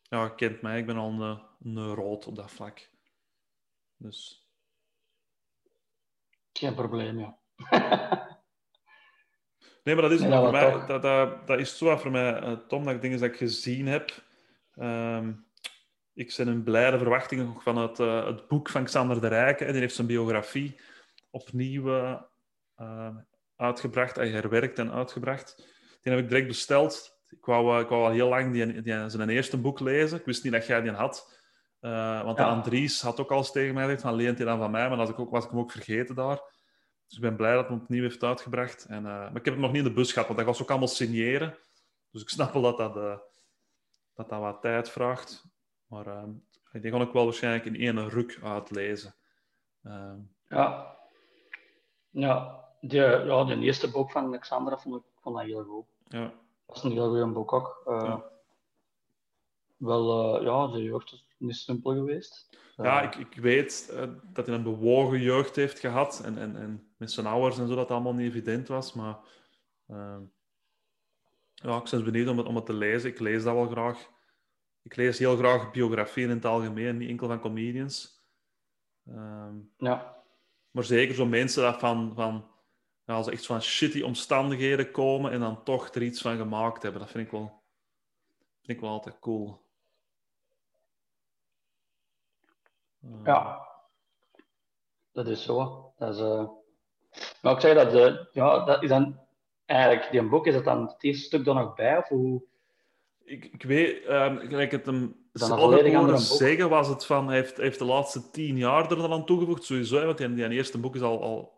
[0.02, 2.90] ja, kent mij, ik ben al een, een rood op dat vlak.
[3.96, 4.48] Dus...
[6.52, 7.38] Geen probleem, ja.
[9.84, 12.42] nee, maar dat is, nee, dat voor mij, dat, dat, dat, is zo voor mij,
[12.42, 14.26] uh, Tom, dat ik dingen dat ik gezien heb.
[14.76, 15.46] Um,
[16.14, 19.66] ik ben in blijde verwachting van het, uh, het boek van Xander de Rijken.
[19.66, 20.80] En die heeft zijn biografie
[21.30, 21.88] opnieuw
[22.80, 23.16] uh,
[23.56, 25.56] uitgebracht, herwerkt en uitgebracht.
[26.00, 27.17] Die heb ik direct besteld.
[27.30, 30.18] Ik wou, ik wou al heel lang die, die, zijn eerste boek lezen.
[30.18, 31.38] Ik wist niet dat jij die had.
[31.80, 32.48] Uh, want ja.
[32.48, 34.96] Andries had ook al eens tegen mij gezegd van leent hij dan van mij, maar
[34.96, 36.40] dat ik ook, was ik hem ook vergeten daar.
[37.06, 38.84] Dus ik ben blij dat hij het opnieuw heeft uitgebracht.
[38.84, 40.62] En, uh, maar ik heb het nog niet in de bus gehad, want dat was
[40.62, 41.58] ook allemaal signeren.
[42.10, 43.18] Dus ik snap wel dat dat, uh,
[44.14, 45.44] dat, dat wat tijd vraagt.
[45.86, 46.30] Maar ehm,
[46.72, 49.14] ik denk ik wel waarschijnlijk in één ruk uitlezen.
[49.82, 50.18] Ehm,
[50.48, 50.96] ja.
[52.10, 55.86] Ja, die, ja, de eerste boek van Alexandra vond ik vond dat heel goed.
[56.08, 56.32] Ja.
[56.68, 57.82] Dat is een heel goed boek ook.
[57.84, 58.24] Ja.
[59.76, 62.58] Wel, ja, de jeugd is niet simpel geweest.
[62.76, 66.20] Ja, ik, ik weet dat hij een bewogen jeugd heeft gehad.
[66.24, 68.92] En, en, en met zijn ouders en zo, dat allemaal niet evident was.
[68.92, 69.18] Maar
[69.88, 70.18] uh,
[71.54, 73.10] ja, ik ben benieuwd om het, om het te lezen.
[73.10, 74.10] Ik lees dat wel graag.
[74.82, 78.22] Ik lees heel graag biografieën in het algemeen, niet enkel van comedians.
[79.04, 80.22] Uh, ja.
[80.70, 82.50] Maar zeker zo mensen dat van, van
[83.16, 87.00] als echt van shitty omstandigheden komen en dan toch er iets van gemaakt hebben.
[87.00, 87.62] Dat vind ik wel,
[88.62, 89.60] vind ik wel altijd cool.
[93.24, 93.66] Ja,
[95.12, 95.92] dat is zo.
[95.98, 96.48] Dat is, uh...
[97.42, 99.20] Maar ik zeg dat, uh, ja, dat is dan
[99.64, 101.96] eigenlijk, die boek, is dat dan het eerste stuk er nog bij?
[101.96, 102.42] Of hoe...
[103.24, 107.78] Ik, ik weet, um, gelijk het hem zelf zeggen, was het van, hij heeft, heeft
[107.78, 111.02] de laatste tien jaar er dan aan toegevoegd, sowieso, want die, die eerste boek is
[111.02, 111.56] al, al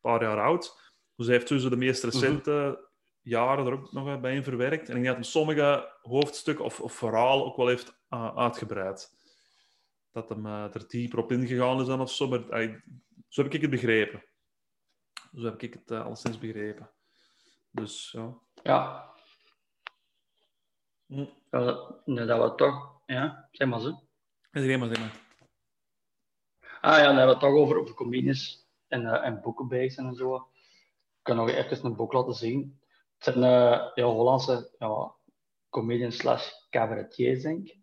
[0.00, 0.92] paar jaar oud.
[1.16, 2.86] Dus hij heeft tussen de meest recente mm -hmm.
[3.22, 4.88] jaren er ook nog bij in verwerkt.
[4.88, 7.98] En ik denk dat hij sommige hoofdstukken of, of verhalen ook wel heeft
[8.34, 9.18] uitgebreid
[10.12, 12.28] dat hem uh, er dieper op ingegaan is dan of zo.
[12.28, 12.80] Maar uh,
[13.28, 14.24] zo heb ik het begrepen.
[15.34, 16.90] Zo heb ik het alleszins begrepen.
[17.70, 18.38] Dus ja.
[18.62, 19.14] Ja.
[21.06, 21.26] Hm.
[21.50, 23.02] Dat, dat we toch...
[23.06, 24.00] Ja, zeg maar zo.
[24.50, 25.28] Zeg maar, zeg maar.
[26.80, 30.14] Ah ja, dan hebben we het toch over, over comedies en, uh, en boekenbeesten en
[30.14, 30.34] zo.
[30.34, 30.42] Ik
[31.22, 32.80] kan nog even een boek laten zien.
[33.18, 33.40] Het zijn
[33.94, 35.12] ja, Hollandse ja,
[35.70, 37.80] comedians slash cabaretiers, denk ik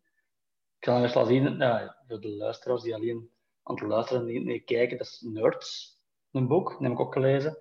[0.80, 3.30] ik zal eens laten zien, uh, voor de luisteraars die alleen
[3.64, 5.97] aan het luisteren en niet kijken, dat is Nerds,
[6.32, 7.58] een boek, dat heb ik ook gelezen,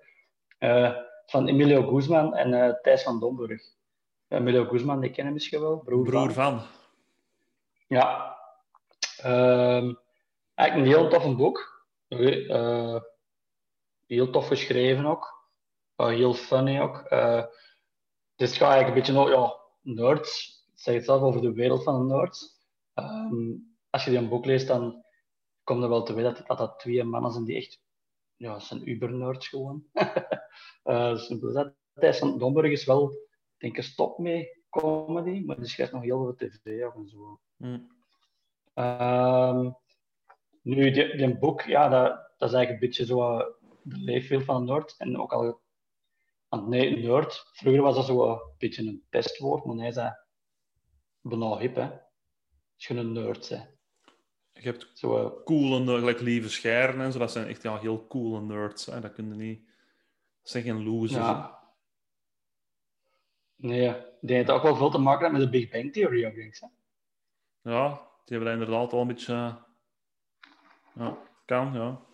[1.25, 3.61] van Emilio Guzman en Thijs van Domburg.
[4.27, 6.59] Emilio Guzman, die kennen misschien wel, broer, broer van.
[6.59, 6.67] van.
[7.87, 8.37] Ja.
[9.25, 9.99] Um,
[10.55, 11.85] eigenlijk een heel tof boek.
[12.07, 12.99] Uh,
[14.07, 15.45] heel tof geschreven ook.
[15.97, 17.11] Uh, heel funny ook.
[17.11, 17.45] Uh,
[18.35, 20.61] dus het gaat eigenlijk een beetje over ja, nerds.
[20.73, 22.65] Ik zeg het zelf over de wereld van de nerds.
[22.95, 25.03] Um, als je die een boek leest, dan
[25.63, 27.81] komt er wel te weten dat, dat dat twee mannen zijn die echt...
[28.35, 29.83] Ja, zijn uber-nerds gewoon.
[31.27, 31.73] simpel dat.
[31.93, 33.27] Thijs van Domburg is wel,
[33.57, 37.39] denk ik, stop mee comedy, maar die schrijft nog heel veel tv en zo.
[37.55, 37.95] Mm.
[38.73, 39.75] Um,
[40.61, 43.45] nu, die, die boek, ja, dat, dat is eigenlijk een beetje zo uh,
[43.89, 44.95] de leefwereld van een nerd.
[44.97, 45.61] En ook al...
[46.47, 50.25] Want nee, nerd, vroeger was dat zo een beetje een pestwoord, maar hij is dat
[51.21, 52.05] bijna hip, hè
[52.77, 53.75] als je een nerd bent.
[54.53, 57.19] Je hebt zo, uh, coole, gelijk lieve scheren en zo.
[57.19, 58.85] Dat zijn echt ja, heel coole nerds.
[58.85, 58.99] Hè.
[58.99, 59.65] Dat kun je niet...
[60.41, 61.25] Dat zijn geen losers.
[61.25, 61.59] Ja.
[63.55, 66.23] Nee, die heeft ook wel veel te maken met de Big Bang Theory.
[66.23, 66.29] Hè?
[67.61, 67.89] Ja,
[68.25, 69.33] die hebben inderdaad al een beetje...
[69.33, 69.55] Uh...
[70.95, 72.05] Ja, kan, ja.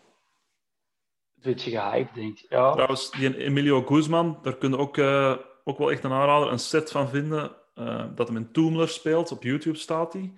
[1.43, 2.49] Een beetje gehyped, denk ik.
[2.49, 2.71] Ja.
[2.71, 6.59] Trouwens, die Emilio Guzman, daar kun je ook, uh, ook wel echt een aanrader, een
[6.59, 9.31] set van vinden, uh, dat hem in Toomler speelt.
[9.31, 10.33] Op YouTube staat hij.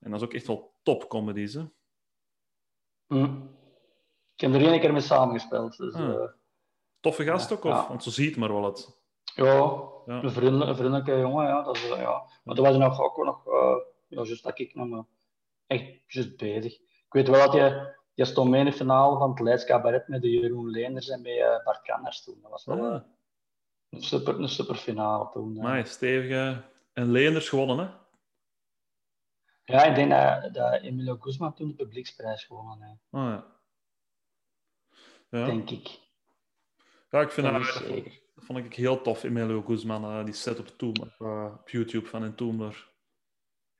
[0.00, 1.54] En dat is ook echt wel top comedies.
[1.54, 1.62] Hè?
[3.06, 3.50] Mm.
[4.34, 5.76] Ik heb er één keer mee samengespeeld.
[5.76, 6.08] Dus, ah.
[6.08, 6.24] uh,
[7.00, 7.72] Toffe gast ook, of?
[7.72, 7.88] Ja.
[7.88, 9.00] Want zo ziet maar wel het.
[9.34, 9.44] Ja,
[10.06, 10.22] Ja.
[10.22, 11.62] een, vriendelijke, jongen, ja.
[11.62, 12.22] Dat is, eh, ja.
[12.44, 13.76] Maar toen was hij nog, ook nog, eh
[14.08, 15.04] ja, juist dat ik nog
[15.66, 16.72] echt juist bezig.
[16.80, 20.22] Ik weet wel dat je, je stond in de finale van het Leids Cabaret met
[20.22, 22.38] de Jeroen Leenders en met eh, Bart Kanners toen.
[22.42, 23.00] Dat was wel Ah, eh,
[23.90, 25.52] een, super, een super finale toen.
[25.52, 26.62] maar stevige...
[26.92, 27.90] En Leenders gewonnen, hè?
[29.64, 33.46] Ja, ik denk dat, dat Emilio Guzman toen de publieksprijs gewonnen heeft, Ah, ja.
[35.38, 35.44] Ja.
[35.44, 36.00] denk ik.
[37.10, 38.04] ja, ik vind Dat dat,
[38.34, 40.04] dat vond ik heel tof, Emilio Guzman.
[40.04, 41.20] eh, die set op, op,
[41.60, 42.70] op YouTube van Entombler.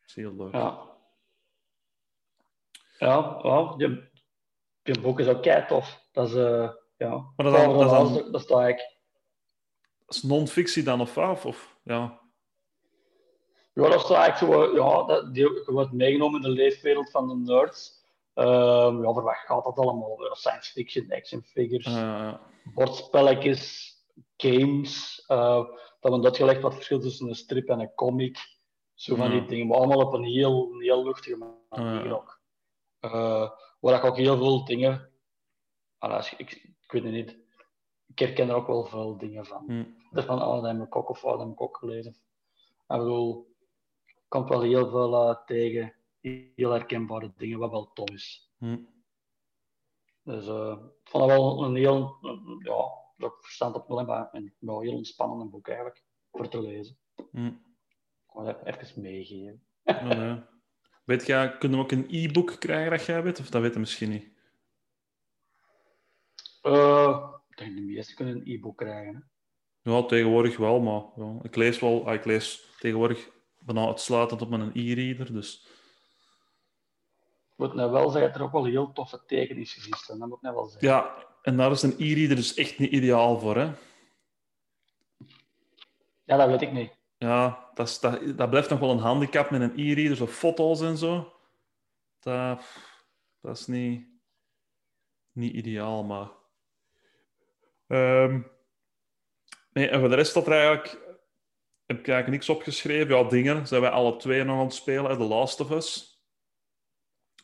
[0.01, 0.53] Dat is heel leuk.
[0.53, 0.91] Ja.
[2.99, 4.11] Ja, ja die,
[4.83, 6.01] die boek is ook kei tof.
[6.13, 7.09] Dat is, eh ja.
[7.37, 8.77] Maar dat is dan- dat is dan- dat, dat sta ik.
[10.07, 11.45] Dat is non-fictie dan of wat?
[11.45, 12.21] Of, ja.
[13.75, 17.11] Ja, dat is eigenlijk zo, eh, ja, dat, die, je wordt meegenomen in de leefwereld
[17.11, 18.01] van de nerds.
[18.35, 20.19] Ehm, ja, voor wat gaat dat allemaal?
[20.33, 22.41] Science fiction, action figures, ja.
[22.75, 23.93] bordspelletjes,
[24.37, 25.25] games.
[25.27, 25.65] eh,
[26.01, 28.39] dat wordt uitgelegd wat het verschil tussen een strip en een comic.
[28.95, 31.37] Zo van die dingen, maar allemaal op een heel, een heel luchtige
[31.71, 32.41] manier ook.
[33.83, 35.11] Waar ik ook heel veel dingen...
[36.37, 36.53] Ik,
[36.87, 37.39] ik weet het niet.
[38.07, 39.65] Ik herken er ook wel veel dingen van.
[39.67, 39.85] Hm.
[40.11, 42.13] Dat van, oh, of oh, dat heb ik ook gelezen.
[42.89, 43.57] Ik bedoel,
[44.29, 45.95] komt wel heel veel eh, tegen.
[46.55, 48.51] Heel herkenbare dingen, wat wel tof is.
[48.59, 48.79] Hm.
[50.23, 52.85] Dus eh, ik vond dat wel een heel, een- ja,
[53.17, 56.99] dat verstand op nul, maar een wel heel ontspannend boek eigenlijk, voor te lezen.
[57.31, 57.47] Hm.
[57.47, 59.67] Ik wil dat even meegeven.
[59.85, 60.49] Ja, ja.
[61.05, 63.41] Weet jij, kunnen we ook een e-book krijgen dat jij weet?
[63.41, 64.31] Of dat weet je misschien niet?
[66.63, 69.15] Eh, ik denk de meesten kunnen een e-book krijgen.
[69.15, 69.21] Hè.
[69.91, 72.07] Ja, tegenwoordig wel, maar ja, ik lees wel.
[72.07, 75.67] ah, ik lees tegenwoordig bijna uitsluitend op mijn e-reader, dus...
[77.51, 80.37] Ik moet nou wel zeggen dat er ook wel heel toffe tekeningsgezicht staan, dat moet
[80.37, 80.89] ik nou wel zeggen.
[80.89, 83.73] Ja, en daar is een e-reader dus echt niet ideaal voor, hè?
[86.25, 87.02] Ja, dat weet ik niet.
[87.23, 90.81] Ja, dat, is, dat, dat blijft nog wel een handicap met een e-reader, zo foto's
[90.81, 91.33] en zo.
[92.21, 92.63] Dat,
[93.41, 94.07] dat is niet,
[95.33, 96.29] niet ideaal, maar...
[97.87, 98.41] Ehm,
[99.73, 100.89] nee, en voor de rest staat er eigenlijk...
[101.87, 103.17] Heb ik eigenlijk niks opgeschreven.
[103.17, 105.11] Ja, dingen zijn wij alle twee nog aan het spelen.
[105.11, 106.21] hè, The Last of Us.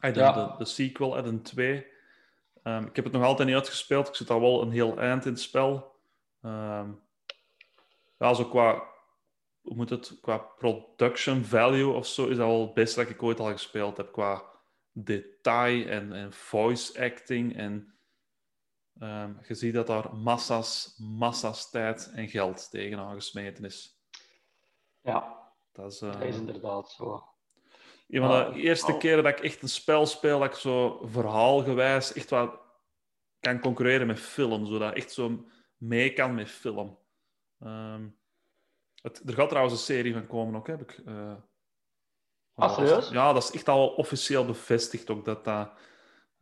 [0.01, 0.33] De, Ja.
[0.33, 1.87] de, de sequel, de 2.
[2.63, 4.09] Ehm, ik heb het nog altijd niet uitgespeeld.
[4.09, 5.97] Ik zit al wel een heel eind in het spel.
[6.43, 6.91] Ehm,
[8.19, 8.83] ja, zo qua
[9.69, 13.23] hoe moet het, qua production value of zo, is dat wel het beste dat ik
[13.23, 14.13] ooit al gespeeld heb.
[14.13, 14.45] Qua
[14.93, 17.57] detail en, en voice acting.
[17.57, 17.99] En
[18.99, 24.03] ehm, je ziet dat daar massa's, massa's tijd en geld tegenaan gesmeten is.
[25.03, 27.25] Ja, Dat is, eh, dat is inderdaad zo.
[28.09, 28.99] een van de eerste oh.
[28.99, 32.61] keren dat ik echt een spel speel, dat ik zo verhaalgewijs echt wat
[33.41, 34.67] kan concurreren met film.
[34.67, 35.45] Zodat ik echt zo
[35.77, 36.99] mee kan met film.
[37.59, 38.09] Ehm,
[39.03, 41.01] het, er gaat trouwens een serie van komen ook, heb ik.
[42.55, 43.09] Ah, serieus?
[43.09, 45.25] Ja, dat is echt al officieel bevestigd ook.
[45.25, 45.71] Dat dat,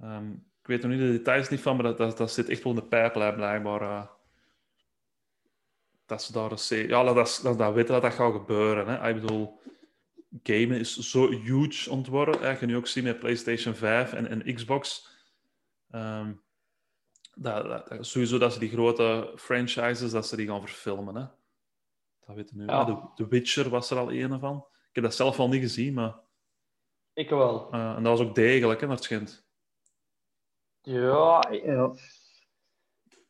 [0.00, 2.62] ehm, ik weet nog niet de details niet van, maar dat, dat, dat zit echt
[2.62, 3.80] wel in de pijplijn blijkbaar.
[3.82, 4.06] eh,
[6.06, 6.88] dat ze daar een serie...
[6.88, 8.86] Ja, dat, is- dat, dat weten dat dat gaat gebeuren.
[8.88, 9.08] Hè.
[9.08, 9.60] Ik bedoel,
[10.42, 12.40] gamen is zo huge ontworpen.
[12.40, 12.50] Hè.
[12.50, 15.08] Je kan nu ook zien met PlayStation 5 en, en Xbox.
[15.90, 21.14] Dat, dat, dat- sowieso dat ze die grote franchises, dat ze die gaan verfilmen.
[21.14, 21.24] Hè.
[22.26, 22.68] Dat weten we nu.
[22.68, 22.84] Ja.
[22.84, 24.56] De, The Witcher was er al een van.
[24.88, 26.14] Ik heb dat zelf al niet gezien, maar...
[27.12, 27.70] Ik wel.
[27.72, 29.46] eh, en dat was ook degelijk, hè, naar het schijnt.
[30.82, 31.94] Ja, ja.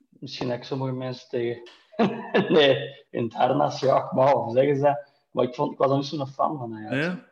[0.09, 1.71] Misschien heb ik sommige mensen tegen.
[2.57, 5.09] nee, in het harnas, ja, maar of zeggen ze.
[5.31, 7.03] Maar ik, vond, ik was er niet zo'n fan van eigenlijk.
[7.03, 7.25] Ja?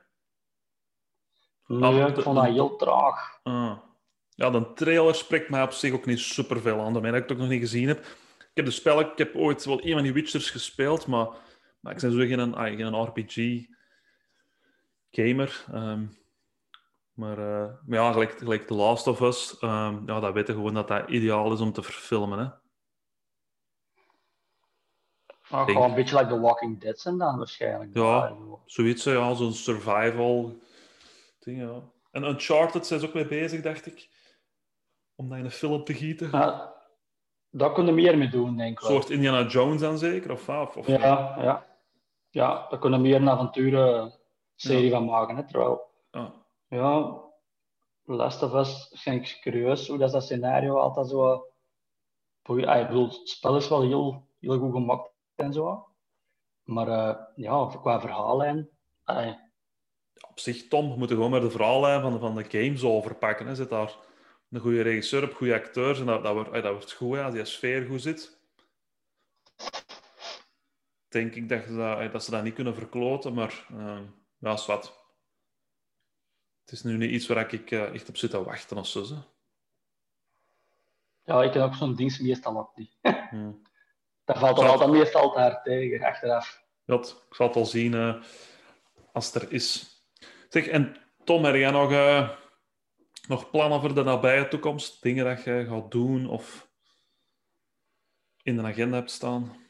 [1.66, 3.40] Nee, Ah, ik de- vond dat de- heel traag.
[3.42, 3.78] Ah.
[4.28, 6.92] Ja, de trailer spreekt mij op zich ook niet superveel aan.
[6.92, 7.98] Dat ik het ook nog niet gezien heb.
[8.38, 11.28] Ik heb de spellen, ik heb ooit wel een van die Witchers gespeeld, maar,
[11.84, 13.64] maar ik ben zo geen, ah, geen RPG-gamer.
[15.72, 16.06] Ehm,
[17.12, 20.74] maar, eh, maar ja, gelijk, gelijk The Last of Us, ehm, ja, dat weten gewoon
[20.74, 22.38] dat dat ideaal is om te verfilmen.
[22.38, 22.48] Hè.
[25.48, 27.94] Denk- gewoon een beetje like The Walking Dead zijn dan waarschijnlijk.
[27.94, 28.32] Ja.
[28.64, 30.58] Zoiets, hè, ja, zo'n survival
[31.38, 31.82] ding, ja.
[32.10, 34.08] En Uncharted zijn ze ook mee bezig, dacht ik.
[35.14, 36.28] Om dat in een film te gieten.
[36.32, 36.74] Ja,
[37.50, 40.32] daar kunnen we meer mee doen, denk ik Een soort Indiana Jones dan zeker?
[40.32, 41.72] Of, of, of Ja, ja.
[42.34, 45.36] Ja, daar kunnen we meer een avonturen-serie van maken.
[45.36, 46.30] Hè, terwijl, Ah,
[46.68, 47.20] ja,
[48.04, 51.46] Last of Us, ben ik curieus hoe dat, dat scenario altijd zo...
[52.42, 55.88] ah, Ik bedoel, het spel is wel heel, heel goed gemaakt en zo.
[56.62, 58.68] Maar eh, ja, qua verhaallijn...
[60.28, 63.46] op zich, Tom, we moeten gewoon maar de verhaallijn van, van de games overpakken.
[63.46, 63.54] Hè.
[63.54, 63.96] Zit daar
[64.50, 66.00] een goede regisseur op, goede acteurs.
[66.00, 68.42] En dat, dat, wordt, dat wordt goed hè, als die sfeer goed zit.
[71.14, 74.00] Denk ik dat, dat, dat ze dat niet kunnen verkloten, maar uh,
[74.38, 75.02] ja, is wat.
[76.60, 79.04] Het is nu niet iets waar ik uh, echt op zit te wachten of zo.
[81.22, 82.96] Ja, ik heb ook zo'n dienst meestal ook niet.
[83.30, 83.62] hmm.
[84.24, 86.62] Dat valt er altijd meestal hard tegen, achteraf.
[86.84, 88.22] Ja, ik zal het wel zien uh,
[89.12, 89.96] als het er is.
[90.48, 92.30] Zeg, en Tom, heb jij nog, uh,
[93.28, 95.02] nog plannen voor de nabije toekomst?
[95.02, 96.70] Dingen dat je gaat doen of
[98.42, 99.63] in de agenda hebt staan?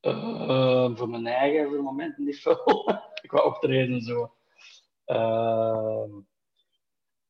[0.00, 2.88] Uh, voor mijn eigen voor het moment niet veel.
[3.22, 4.34] ik wou optreden en zo.
[5.06, 6.04] Uh,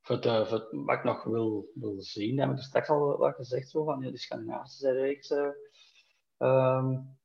[0.01, 3.35] voor, de, voor wat ik nog wil, wil zien, heb ik er straks al wat
[3.35, 5.31] gezegd zo, van ja, die Scandinavische reeks.
[6.39, 7.19] Um,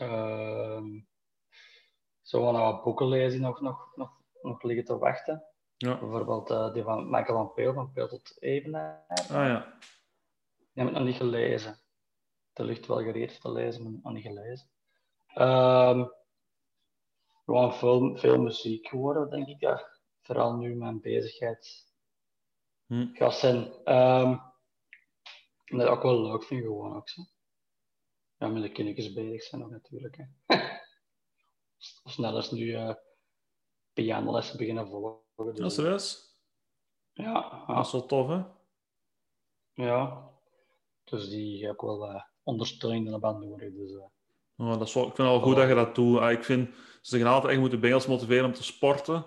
[0.00, 1.08] um,
[2.22, 4.10] zo van wat boeken lezen nog, nog, nog,
[4.42, 5.44] nog liggen te wachten.
[5.76, 5.98] Ja.
[5.98, 9.04] Bijvoorbeeld uh, die van Michael van Peel, van Peel tot Evenaar.
[9.08, 9.78] Ah ja.
[10.72, 11.78] Die heb ik nog niet gelezen.
[12.52, 14.68] De lucht wel gereed te lezen, maar nog niet gelezen.
[15.34, 16.12] Um,
[17.44, 19.60] gewoon veel, veel muziek geworden, denk ik.
[19.60, 19.98] Ja.
[20.20, 21.86] Vooral nu mijn bezigheid
[22.86, 23.14] hm.
[23.14, 23.58] gaat zijn.
[23.96, 24.42] Um,
[25.64, 27.22] dat ik ook wel leuk vind, gewoon ook zo.
[28.36, 30.16] Ja, met de kindjes bezig zijn nog natuurlijk.
[30.16, 30.56] Hè.
[32.04, 32.94] Snel als nu uh,
[33.92, 35.24] pianolessen beginnen volgen.
[35.36, 36.38] Dus, dat is serieus?
[37.12, 37.74] Ja, ja.
[37.74, 38.42] Dat is wel tof, hè?
[39.84, 40.30] Ja.
[41.04, 43.72] Dus die heb ik wel uh, ondersteuning in de band nodig.
[43.72, 43.96] Dus,
[44.56, 46.18] oh, dat is wel, ik vind het wel goed dat je dat doet.
[46.18, 49.24] Ah, ik vind, ze zeggen altijd, je moet de bengels motiveren om te sporten.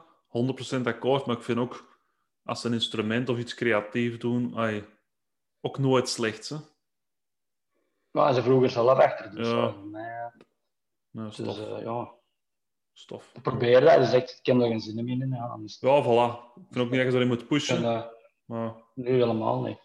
[0.77, 1.97] 100% akkoord, maar ik vind ook,
[2.43, 4.85] als ze een instrument of iets creatief doen, ay,
[5.61, 6.57] ook nooit slecht, hè?
[8.11, 9.73] Maar ze vroeger zelf achter, dus ja.
[9.91, 10.33] nee, ja.
[11.11, 12.11] Ja, Dus uh, ja,
[12.93, 13.31] Stof.
[13.41, 13.97] probeer dat.
[13.97, 15.29] Dus echt, ik heb er geen zin meer in.
[15.29, 15.77] Ja, anders...
[15.79, 16.55] Ja, voilà.
[16.55, 17.77] Ik vind ook niet dat je erin moet pushen.
[17.77, 18.03] En, uh,
[18.45, 18.73] maar...
[18.93, 19.77] Nee, helemaal niet.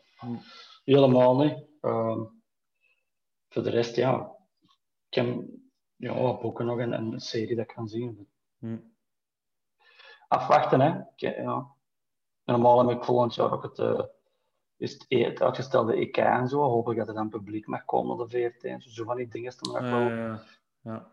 [0.84, 1.64] Helemaal niet.
[1.80, 2.37] Um,
[3.48, 4.36] voor de rest, ja.
[5.08, 5.44] Ik heb
[5.96, 8.28] ja, boeken nog en, en een serie dat ik kan zien.
[8.58, 8.78] Hm.
[10.28, 10.98] Afwachten, hè.
[10.98, 11.66] Ik, ja.
[12.44, 14.00] Normaal heb ik volgend jaar ook het, uh,
[14.76, 16.62] is het, e- het uitgestelde EK en zo.
[16.62, 18.90] Hoop ik dat er dan publiek mag komen op de VRT en zo.
[18.90, 20.42] Zo van die dingen staan wel ja,
[20.80, 21.10] ja.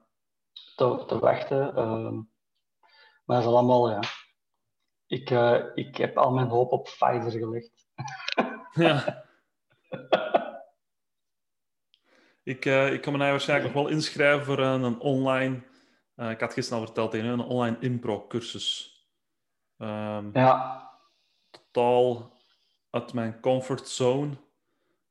[0.76, 1.80] te, te wachten.
[1.80, 2.30] Um,
[3.26, 4.00] maar dat is allemaal, ja.
[5.08, 7.88] Ik, uh, ik heb al mijn hoop op Pfizer gelegd.
[8.74, 9.24] ja.
[12.46, 15.62] ik, uh, ik kan me nou waarschijnlijk nog wel inschrijven voor een, een online...
[16.16, 19.00] Uh, ik had gisteren al verteld tegen een online impro-cursus.
[19.78, 20.90] Um, ja.
[21.50, 22.34] Totaal
[22.90, 24.38] uit mijn comfortzone.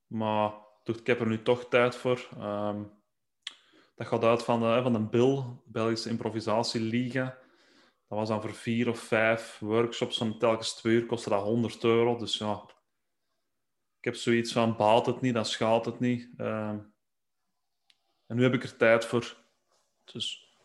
[0.06, 0.52] Maar
[0.84, 2.28] ik heb er nu toch tijd voor.
[2.40, 2.92] Um,
[3.94, 7.38] dat gaat uit van de, van de BIL, Belgische Improvisatieliga.
[8.08, 11.84] Dat was dan voor vier of vijf workshops van telkens twee uur kostte dat 100
[11.84, 12.16] euro.
[12.16, 12.62] Dus ja,
[13.98, 16.30] ik heb zoiets van, baalt het niet, dan schaadt het niet.
[16.36, 16.93] Um,
[18.26, 19.36] en nu heb ik er tijd voor.
[20.04, 20.56] Dus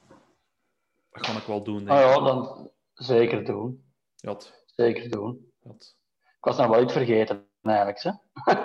[1.12, 1.78] dat ga ik wel doen.
[1.78, 3.84] Denk ah, ja, dan zeker doen.
[4.16, 4.38] Ja.
[4.66, 5.52] Zeker doen.
[5.64, 5.98] Jat.
[6.20, 8.02] Ik was nog wel iets vergeten, eigenlijk.
[8.02, 8.12] Hè?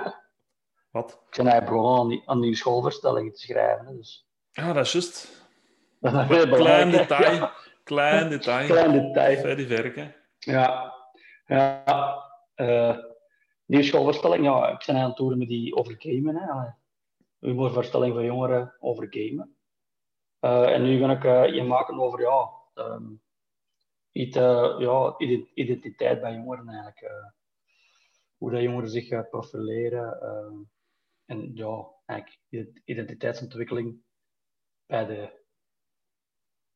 [0.90, 1.10] Wat?
[1.30, 3.96] Ik ben eigenlijk begonnen aan die, aan die schoolverstellingen te schrijven.
[3.96, 4.26] Dus.
[4.50, 5.46] Ja, dat is juist.
[6.00, 7.34] Dat is heel Klein detail.
[7.34, 7.52] Ja.
[7.84, 8.66] Klein detail.
[8.66, 9.40] Klein detail.
[9.40, 10.14] Verder werken.
[10.38, 10.94] Ja.
[11.46, 12.22] ja.
[12.56, 12.96] Uh,
[13.66, 14.44] nieuwe schoolverstelling.
[14.44, 16.36] Ja, ik ben aan het toeren met die over gamen.
[16.36, 16.70] Hè.
[17.44, 19.56] Humorvoorstelling voor jongeren over gamen.
[20.40, 23.22] Uh, en nu ga ik je maken over ja, um,
[24.12, 25.14] iets, uh, ja,
[25.54, 27.32] identiteit bij jongeren eigenlijk.
[28.36, 30.20] Hoe dat jongeren zich profileren.
[31.24, 34.02] En ja, eigenlijk identiteitsontwikkeling
[34.86, 35.44] bij de,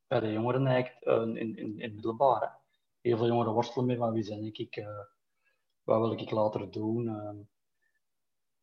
[0.07, 1.07] bij de jongeren eigenlijk
[1.37, 1.99] in, in, in.
[2.01, 2.47] Hè.
[3.01, 5.05] Heel veel jongeren worstelen mee van wie ben ik, uh,
[5.83, 7.07] wat wil ik later doen.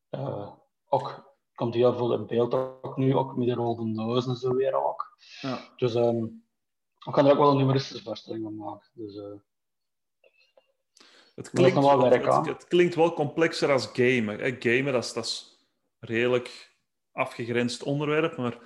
[0.10, 0.54] Uh,
[0.86, 4.54] ook komt heel veel in beeld, ook nu ook met de van neus en zo
[4.54, 5.18] weer ook.
[5.42, 5.60] Ja.
[5.78, 6.44] Dus um,
[7.06, 8.90] ik kan er ook wel een humoristische voorstelling van maken.
[8.94, 9.24] Dus, uh,
[11.36, 14.40] het, klinkt, wel het, werk, het, het, klinkt wel complexer als gamen.
[14.40, 14.56] Hè?
[14.60, 15.68] Gamen, dat is, dat is
[16.00, 16.76] redelijk
[17.12, 18.58] afgegrensd onderwerp, maar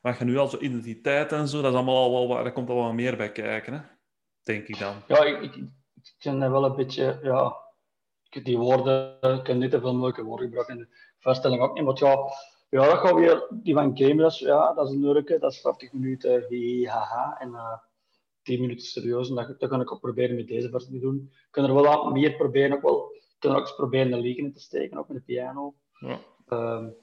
[0.00, 2.68] wat je nu al zo identiteit en zo, dat, is allemaal al wel, daar komt
[2.68, 3.80] al wat meer bij kijken, hè?
[4.42, 5.02] denk ik dan.
[5.06, 5.54] Ja, ik, ik,
[5.94, 7.56] ik vind dat wel een beetje, ja,
[8.42, 10.88] die woorden, ik heb niet te veel moeilijke woorden gebruikt
[11.18, 12.16] voorstelling ook niet, maar ja,
[12.68, 16.46] ja, dat gaat weer, die van is, ja, dat is een dat is 40 minuten
[16.88, 17.78] haha, en uh,
[18.42, 21.30] 10 minuten serieus, en dat, dat kan ik ook proberen met deze versie te doen.
[21.32, 24.10] Ik kan er wel wat meer proberen, ook wel, ik kan er ook eens proberen
[24.10, 25.74] de liegen in te steken, ook met de piano.
[25.98, 26.18] Ja.
[26.48, 26.96] Um,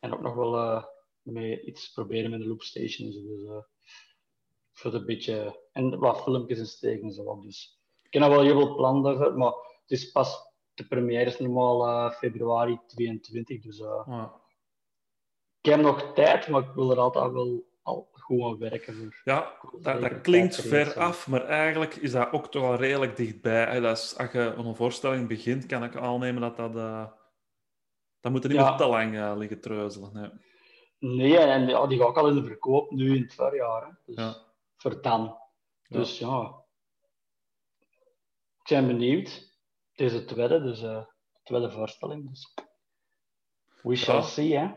[0.00, 0.84] en ook nog wel uh,
[1.22, 3.10] mee iets proberen met de loopstation.
[3.10, 3.58] Dus uh,
[4.72, 5.60] voor een beetje.
[5.72, 7.42] En wat filmpjes in steken zo ook.
[7.42, 10.45] Dus ik heb nog wel heel veel plannen, maar het is pas.
[10.76, 14.32] De première is normaal uh, februari 22, dus ja.
[15.60, 19.20] ik heb nog tijd, maar ik wil er altijd wel al gewoon werken voor.
[19.24, 23.64] Ja, dat, dat klinkt ver af, maar eigenlijk is dat ook toch wel redelijk dichtbij.
[23.64, 23.80] Hè.
[23.80, 26.76] Dat is, als je een voorstelling begint, kan ik aannemen dat dat...
[26.76, 27.06] Uh,
[28.20, 30.12] dat moet er niet meer te lang liggen treuzelen.
[30.12, 30.30] Nee,
[30.98, 33.98] nee en ja, die ga ik al in de verkoop nu in het voorjaar.
[34.04, 34.36] Dus ja.
[34.76, 35.36] voor dan.
[35.88, 36.28] Dus ja.
[36.28, 36.64] ja.
[38.62, 39.45] Ik ben benieuwd.
[39.96, 40.98] Het is de tweede, dus uh,
[41.32, 42.28] de tweede voorstelling.
[42.28, 42.54] Dus.
[43.82, 44.70] We shall see, hè.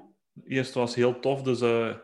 [0.44, 1.96] Eerst was heel tof, dus uh,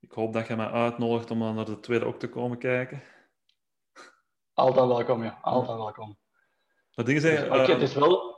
[0.00, 3.02] ik hoop dat je mij uitnodigt om naar de tweede ook te komen kijken.
[4.54, 5.38] Altijd welkom, ja.
[5.42, 6.18] Altijd welkom.
[6.90, 7.50] Dat ding zijn...
[7.50, 8.36] Dus, uh, het is wel...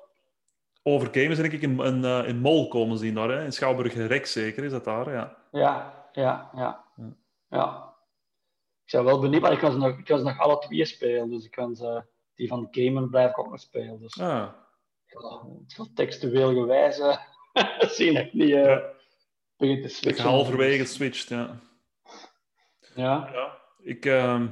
[0.83, 3.45] Over games denk ik in, in, in Mol komen zien daar, hè?
[3.45, 5.13] in Schouwburg Rek zeker, is dat daar?
[5.13, 6.51] Ja, ja, ja.
[6.55, 6.85] ja.
[6.97, 7.17] ja.
[7.49, 7.95] ja.
[8.85, 10.85] Ik ben wel benieuwd, maar ik kan, ze nog, ik kan ze nog alle twee
[10.85, 12.05] spelen, dus ik kan ze,
[12.41, 14.01] die van Gamer blijf ik ook nog spelen.
[14.01, 14.49] Dus, ah.
[15.07, 17.01] ja, textueel gewijs
[17.97, 18.49] zie ik niet...
[18.49, 18.99] Uh, ja
[19.61, 20.25] begint te switchen.
[20.25, 21.61] Halverwege switcht, ja.
[22.95, 23.31] Ja.
[23.33, 24.43] ja ik, uh,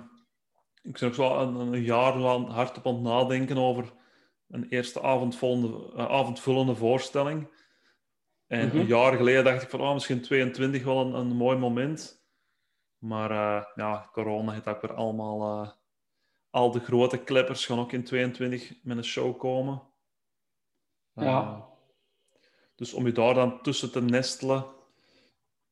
[0.82, 3.92] ik ben ook wel een, een jaar lang hard op aan het nadenken over
[4.48, 7.48] een eerste avondvullende, uh, avondvullende voorstelling.
[8.46, 8.80] En mm -hmm.
[8.80, 12.26] een jaar geleden dacht ik van, oh, misschien 22 wel een, een mooi moment.
[12.98, 15.76] Maar uh, ja, corona heeft ook weer allemaal...
[16.50, 19.82] Al de grote kleppers gaan ook in 22 met een show komen.
[21.12, 21.66] ja.
[22.74, 24.78] Dus om je daar dan tussen te nestelen,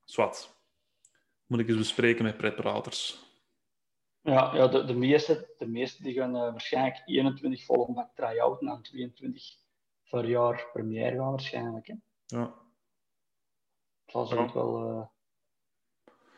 [0.07, 0.57] Zwat.
[1.47, 3.25] Moet ik eens bespreken met pretpraters.
[4.21, 8.61] Ja, ja de, de, meeste, de meeste die gaan uh, waarschijnlijk 21 volgen met try-out
[8.61, 9.57] en 22
[10.11, 11.87] per jaar première gaan waarschijnlijk.
[11.87, 11.95] Hè?
[12.27, 12.55] Ja.
[14.07, 14.53] Dat zal ja.
[14.53, 15.07] wel, uh,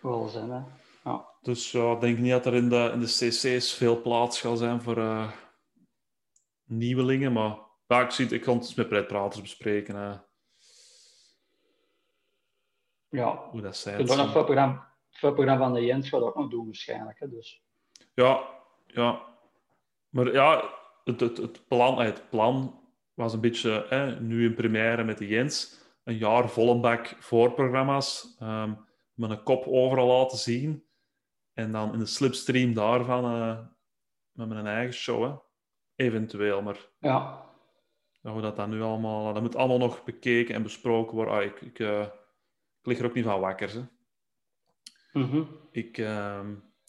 [0.00, 0.50] wel zijn.
[0.50, 0.62] Hè?
[1.08, 1.26] Ja.
[1.40, 4.58] Dus ja, ik denk niet dat er in de, in de cc's veel plaats gaat
[4.58, 5.32] zijn voor uh,
[6.64, 9.96] nieuwelingen, maar ja, ik, zie, ik kan het met pretpraters bespreken.
[9.96, 10.16] Hè.
[13.08, 13.48] Ja.
[13.50, 16.48] Hoe dat zij het nog veel programma, veel programma van de Jens gaat ook nog
[16.50, 17.18] doen waarschijnlijk.
[17.18, 17.62] Hè, dus.
[18.14, 18.48] Ja,
[18.86, 19.26] ja.
[20.08, 22.80] Maar ja, het, het, het, plan, het plan
[23.14, 25.80] was een beetje hè, nu in première met de Jens.
[26.04, 28.36] Een jaar volle bak voorprogramma's.
[28.42, 30.87] Um, met een kop overal laten zien.
[31.58, 33.58] En dan in de slipstream daarvan uh,
[34.32, 35.22] met mijn eigen show.
[35.22, 35.34] Hè.
[36.04, 36.88] Eventueel, maar...
[36.98, 37.46] Ja.
[38.20, 39.32] Hoe dat dan nu allemaal...
[39.32, 41.34] Dat moet allemaal nog bekeken en besproken worden.
[41.34, 42.06] Ah, ik, ik, uh,
[42.82, 43.72] lig er ook niet van wakker.
[43.72, 43.80] Hè.
[45.12, 45.48] Mm -hmm.
[45.70, 46.40] ik, uh,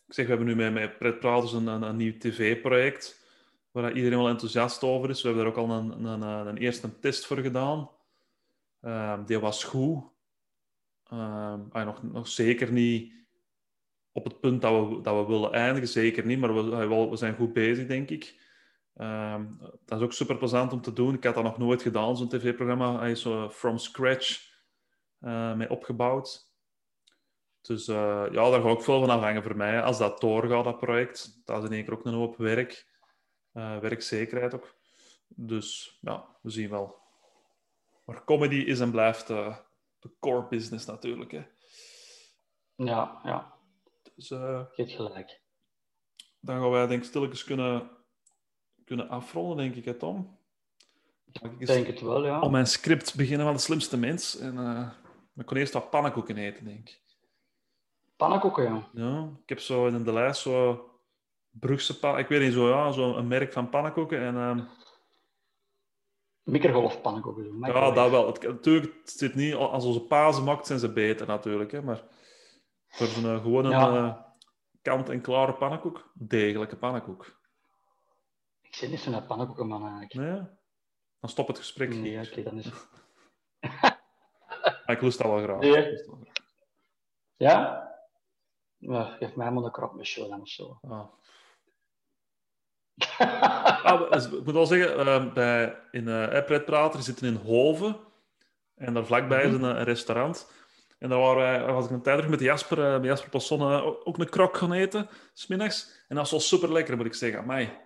[0.08, 3.26] ik zeg, we hebben nu met, met Pret Praters een, een, een nieuw tv-project
[3.72, 5.22] waar iedereen wel enthousiast over is.
[5.22, 7.90] We hebben daar ook al een, een, een, een eerste test voor gedaan.
[8.82, 10.04] Uh, die was goed.
[11.14, 13.18] Uh, nog, nog zeker niet
[14.20, 17.36] op het punt dat we, dat we willen eindigen, zeker niet, maar we, we zijn
[17.36, 18.48] goed bezig, denk ik.
[18.96, 19.42] Uh,
[19.86, 21.14] dat is ook super plezant om te doen.
[21.14, 23.00] Ik had dat nog nooit gedaan, zo'n tv-programma.
[23.00, 24.52] Hij is zo from scratch
[25.22, 26.52] uh, mee opgebouwd.
[27.62, 29.82] Dus uh, ja, daar ga ik veel van afhangen voor mij.
[29.82, 32.88] Als dat doorgaat, dat project, dat is in één keer ook een hoop werk.
[33.82, 34.76] Werkzekerheid ook.
[35.28, 36.98] Dus ja, we zien wel.
[38.06, 41.32] Maar comedy is en blijft de core business natuurlijk.
[41.32, 41.44] Hè.
[42.76, 43.59] Ja, ja.
[44.20, 45.42] Dus, uh, gelijk.
[46.40, 47.90] Dan gaan wij denk ik stilletjes kunnen,
[48.86, 50.38] kunnen afronden, denk ik, hè, Tom?
[51.58, 52.42] Ik denk het wel, ja.
[52.42, 54.38] Op mijn script beginnen van de slimste mens.
[54.38, 54.90] En uh,
[55.36, 57.02] ik kon eerst wat pannenkoeken eten, denk ik.
[58.16, 58.90] Pannenkoeken, ja.
[58.94, 60.86] Ja, ik heb zo in de lijst zo
[61.50, 62.18] Brugse pan...
[62.18, 64.22] Ik weet niet, zo, ja, zo een merk van pannenkoeken.
[64.22, 64.68] En, um...
[66.44, 67.60] Microgolfpannenkoeken.
[67.60, 68.28] Ja, dat wel.
[68.28, 69.54] Het, natuurlijk, het zit niet...
[69.54, 71.72] Als onze pazen maakt, zijn ze beter natuurlijk.
[71.72, 72.04] Hè, maar
[72.90, 73.94] voor zo'n gewoon een ja.
[73.94, 74.22] uh,
[74.82, 77.38] kant-en-klare pannenkoek, degelijke pannenkoek.
[78.62, 80.14] Ik zit niet zo'n pannenkoekenman eigenlijk.
[80.14, 80.58] Nee?
[81.20, 81.90] Dan stop het gesprek.
[81.90, 82.72] Nee, oké, okay, dan is
[84.86, 85.60] ik lust dat wel graag.
[85.60, 86.04] Nee.
[87.36, 87.88] Ja?
[88.80, 90.80] Geef mij maar een krop met dan of zo.
[90.82, 91.08] Ah.
[93.84, 98.00] ah, ik moet wel zeggen, uh, bij, in uh, Pretprater zitten in Hoven.
[98.76, 100.52] En daar vlakbij is een, een, restaurant.
[101.00, 103.62] En daar waren wij, was ik een tijd terug met Jasper, uh, met Jasper Passon,
[104.06, 106.04] ook een krok gaan eten, smiddags.
[106.08, 107.40] En dat was wel super lekker, moet ik zeggen.
[107.40, 107.78] Amai.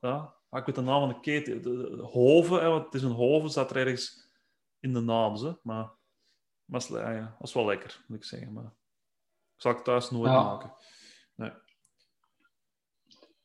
[0.00, 1.62] Ja, ik weet de naam van de keten.
[1.62, 4.30] De, de, de Hoven, hè, want het is een Hoven, staat er ergens
[4.80, 5.58] in de naam.
[5.62, 5.90] Maar
[6.70, 8.52] maar ja, dat is wel lekker, moet ik zeggen.
[8.52, 8.64] Maar
[9.54, 10.42] ik zal het thuis nooit ja.
[10.42, 10.74] maken.
[11.34, 11.52] Nee.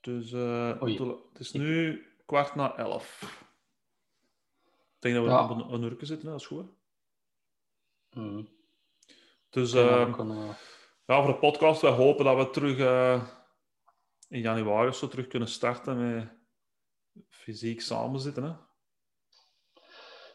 [0.01, 3.21] Dus uh, het is nu kwart na elf.
[4.95, 6.67] Ik denk dat we op een, een zitten, dat is goed.
[8.11, 8.54] Mm.
[9.55, 10.57] Dus uh, kunnen...
[11.05, 13.27] ja, voor de podcast, wij hopen dat we terug uh,
[14.27, 16.29] in januari of zo terug kunnen starten met
[17.29, 18.43] fysiek samenzitten.
[18.43, 18.53] Hè?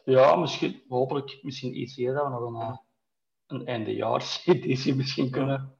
[0.03, 2.69] Ja, misschien, hopelijk misschien iets eerder dat we nog
[3.47, 5.77] een, een eindejaarseditie misschien kunnen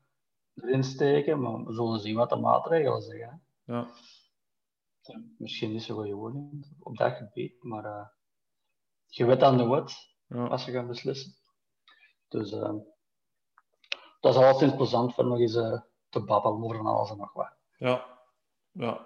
[0.55, 3.43] erin steken, maar we zullen zien wat de maatregelen zeggen.
[3.63, 3.87] Ja.
[5.37, 8.07] Misschien niet zo goed geworden op dat gebied, maar uh,
[9.05, 9.93] je weet dan nooit
[10.27, 10.45] Ja.
[10.45, 11.35] als ze gaan beslissen.
[12.27, 12.73] Dus uh,
[14.21, 17.33] dat is alleszins plezant voor nog eens uh, te babbelen over van alles en nog
[17.33, 17.49] wat.
[17.77, 18.05] Ja.
[18.71, 19.05] Ja.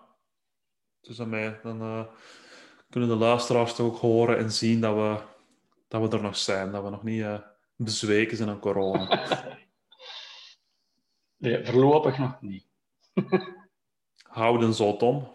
[1.01, 2.05] Dus aan mij, dan uh,
[2.89, 5.17] kunnen de luisteraars toch ook horen en zien dat we,
[5.87, 7.39] dat we er nog zijn, dat we nog niet uh,
[7.75, 9.07] bezweken zijn aan corona.
[11.37, 12.65] nee, voorlopig nog niet.
[14.23, 15.33] Houden zo, Tom.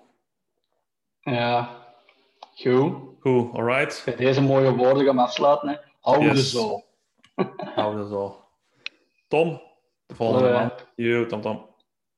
[1.20, 1.84] Ja,
[2.54, 3.08] goed.
[3.20, 4.02] Goed, alright.
[4.04, 5.68] Bij deze mooie woorden gaan we afsluiten.
[5.68, 5.76] Hè.
[6.00, 6.50] Houden Yes.
[6.50, 6.84] zo.
[7.56, 8.44] Houden zo.
[9.28, 9.60] Tom,
[10.10, 10.64] de volgende Hallo, hè.
[10.64, 10.72] man.
[10.96, 11.66] Yo, Tom, Tom.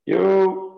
[0.05, 0.72] Yo.